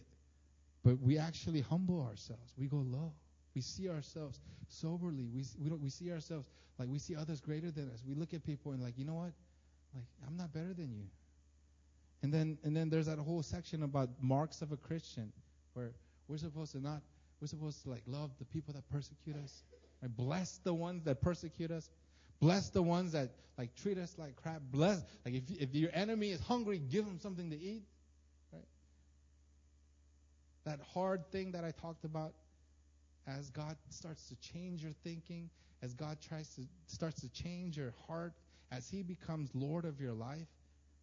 [0.84, 2.54] but we actually humble ourselves.
[2.58, 3.14] We go low.
[3.56, 5.30] We see ourselves soberly.
[5.34, 8.02] We we don't we see ourselves like we see others greater than us.
[8.08, 9.34] We look at people and like, you know what?
[9.94, 11.06] Like I'm not better than you.
[12.22, 15.32] And then and then there's that whole section about marks of a Christian
[15.74, 15.92] where
[16.28, 17.02] we're supposed to not
[17.40, 19.64] we're supposed to like love the people that persecute us.
[20.02, 20.16] Right?
[20.16, 21.90] Bless the ones that persecute us.
[22.42, 24.62] Bless the ones that like treat us like crap.
[24.72, 27.84] Bless like if if your enemy is hungry, give him something to eat.
[28.52, 28.68] Right?
[30.66, 32.34] That hard thing that I talked about
[33.28, 35.50] as God starts to change your thinking,
[35.82, 38.34] as God tries to starts to change your heart,
[38.72, 40.48] as he becomes Lord of your life,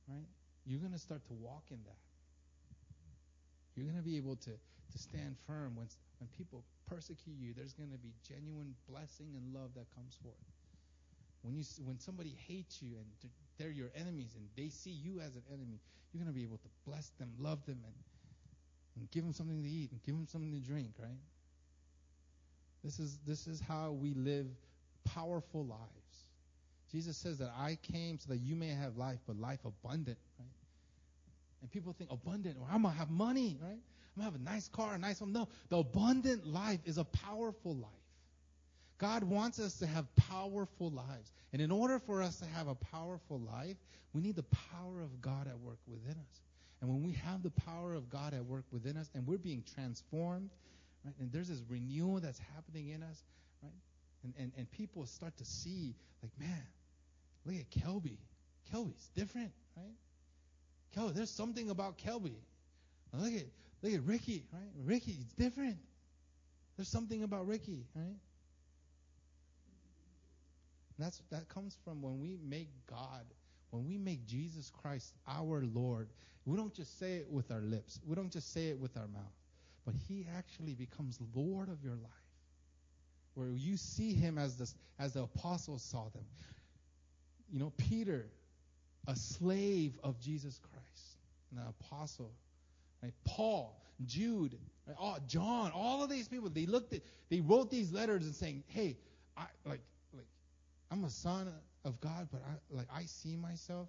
[0.08, 0.26] right?
[0.66, 2.02] You're going to start to walk in that.
[3.74, 5.86] You're going to be able to, to stand firm when,
[6.18, 7.52] when people persecute you.
[7.54, 10.34] There's going to be genuine blessing and love that comes forth.
[11.42, 13.06] When you when somebody hates you and
[13.58, 15.78] they're your enemies and they see you as an enemy,
[16.12, 17.94] you're going to be able to bless them, love them, and,
[18.96, 21.20] and give them something to eat and give them something to drink, right?
[22.82, 24.46] This is this is how we live
[25.04, 25.82] powerful lives.
[26.90, 30.18] Jesus says that I came so that you may have life, but life abundant?
[31.62, 33.70] And people think abundant, or I'm gonna have money, right?
[33.72, 35.32] I'm gonna have a nice car, a nice home.
[35.32, 37.90] No, the abundant life is a powerful life.
[38.98, 41.32] God wants us to have powerful lives.
[41.52, 43.76] And in order for us to have a powerful life,
[44.12, 46.40] we need the power of God at work within us.
[46.80, 49.62] And when we have the power of God at work within us and we're being
[49.74, 50.50] transformed,
[51.04, 53.22] right, and there's this renewal that's happening in us,
[53.62, 53.72] right?
[54.24, 56.66] And, and, and people start to see, like, man,
[57.44, 58.18] look at Kelby.
[58.72, 59.94] Kelby's different, right?
[60.96, 62.34] Kelby, there's something about Kelby.
[63.12, 63.46] look at
[63.82, 64.70] look at Ricky, right?
[64.84, 65.76] Ricky's different.
[66.76, 68.16] There's something about Ricky, right?
[70.96, 73.24] And that's that comes from when we make God,
[73.70, 76.08] when we make Jesus Christ our Lord.
[76.44, 78.00] We don't just say it with our lips.
[78.06, 79.32] We don't just say it with our mouth.
[79.84, 82.10] But he actually becomes Lord of your life.
[83.34, 86.24] Where you see him as the as the apostles saw them.
[87.52, 88.26] You know, Peter,
[89.06, 90.75] a slave of Jesus Christ,
[91.52, 92.32] an apostle.
[93.02, 93.12] Right?
[93.24, 94.96] Paul, Jude, right?
[95.00, 98.64] oh, John, all of these people, they looked at, they wrote these letters and saying,
[98.68, 98.96] hey,
[99.36, 99.80] I, like,
[100.12, 100.26] like,
[100.90, 101.52] I'm a son
[101.84, 103.88] of God, but I, like, I see myself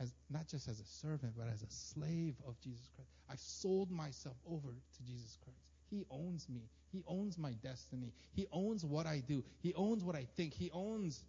[0.00, 3.10] as not just as a servant, but as a slave of Jesus Christ.
[3.30, 5.58] I've sold myself over to Jesus Christ.
[5.90, 6.68] He owns me.
[6.92, 8.12] He owns my destiny.
[8.32, 9.42] He owns what I do.
[9.60, 10.54] He owns what I think.
[10.54, 11.24] He owns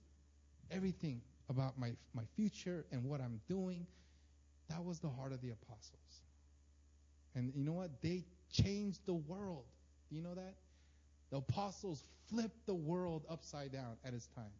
[0.72, 3.88] everything about my, my future and what I'm doing.
[4.70, 6.24] That was the heart of the apostles.
[7.36, 8.02] And you know what?
[8.02, 9.66] They changed the world.
[10.10, 10.56] Do you know that?
[11.32, 14.52] The apostles flipped the world upside down at his time.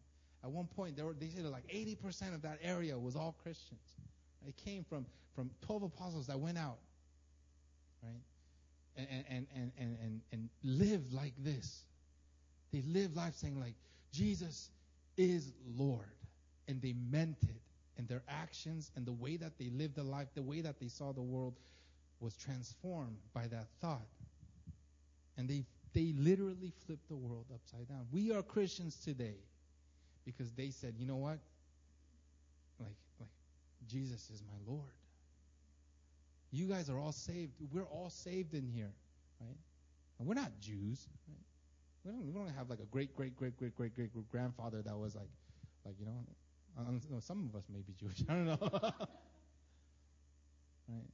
[0.42, 3.94] At one point, they, were, they said like 80% of that area was all Christians.
[4.46, 5.04] It came from,
[5.34, 6.78] from 12 apostles that went out,
[8.02, 8.22] right?
[8.96, 11.84] And, and, and, and, and, and lived like this.
[12.72, 13.74] They lived life saying like,
[14.12, 14.70] Jesus
[15.16, 16.06] is Lord.
[16.68, 17.59] And they meant it.
[18.00, 20.88] And their actions and the way that they lived their life, the way that they
[20.88, 21.52] saw the world
[22.18, 24.08] was transformed by that thought.
[25.36, 28.06] And they, they literally flipped the world upside down.
[28.10, 29.36] We are Christians today
[30.24, 31.40] because they said, you know what?
[32.78, 33.28] Like, like,
[33.86, 34.94] Jesus is my Lord.
[36.52, 37.52] You guys are all saved.
[37.70, 38.94] We're all saved in here,
[39.42, 39.58] right?
[40.18, 41.36] And we're not Jews, right?
[42.06, 44.96] We don't, we don't have like a great, great, great, great, great, great grandfather that
[44.96, 45.28] was like,
[45.84, 46.24] like you know,
[46.78, 48.22] Uh, no, some of us may be Jewish.
[48.28, 48.58] I don't know,
[50.88, 51.10] right?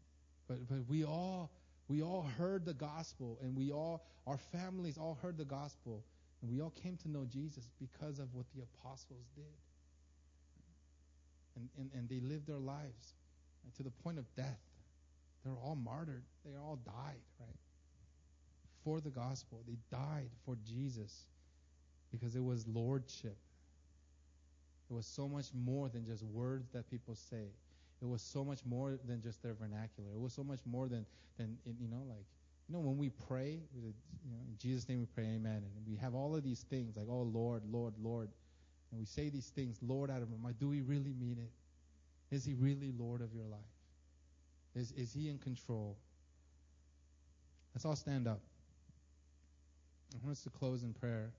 [0.49, 1.51] But but we all
[1.89, 6.05] we all heard the gospel, and we all our families all heard the gospel,
[6.43, 9.45] and we all came to know Jesus because of what the apostles did.
[11.57, 13.15] And and, and they lived their lives
[13.65, 14.61] right, to the point of death.
[15.45, 16.25] They're all martyred.
[16.45, 17.57] They all died, right?
[18.87, 19.63] for the gospel.
[19.67, 21.25] They died for Jesus
[22.13, 23.37] because it was lordship.
[24.89, 27.49] It was so much more than just words that people say.
[28.01, 30.11] It was so much more than just their vernacular.
[30.15, 31.07] It was so much more than
[31.39, 32.25] than you know like
[32.69, 35.97] you know when we pray, you know in Jesus' name we pray, Amen, and we
[35.97, 38.29] have all of these things like oh Lord, Lord, Lord,
[38.91, 40.59] and we say these things, Lord, out of mouth.
[40.59, 42.35] Do we really mean it?
[42.35, 43.61] Is He really Lord of your life?
[44.75, 45.97] Is is He in control?
[47.75, 48.41] Let's all stand up.
[50.15, 51.33] I want us to close in prayer.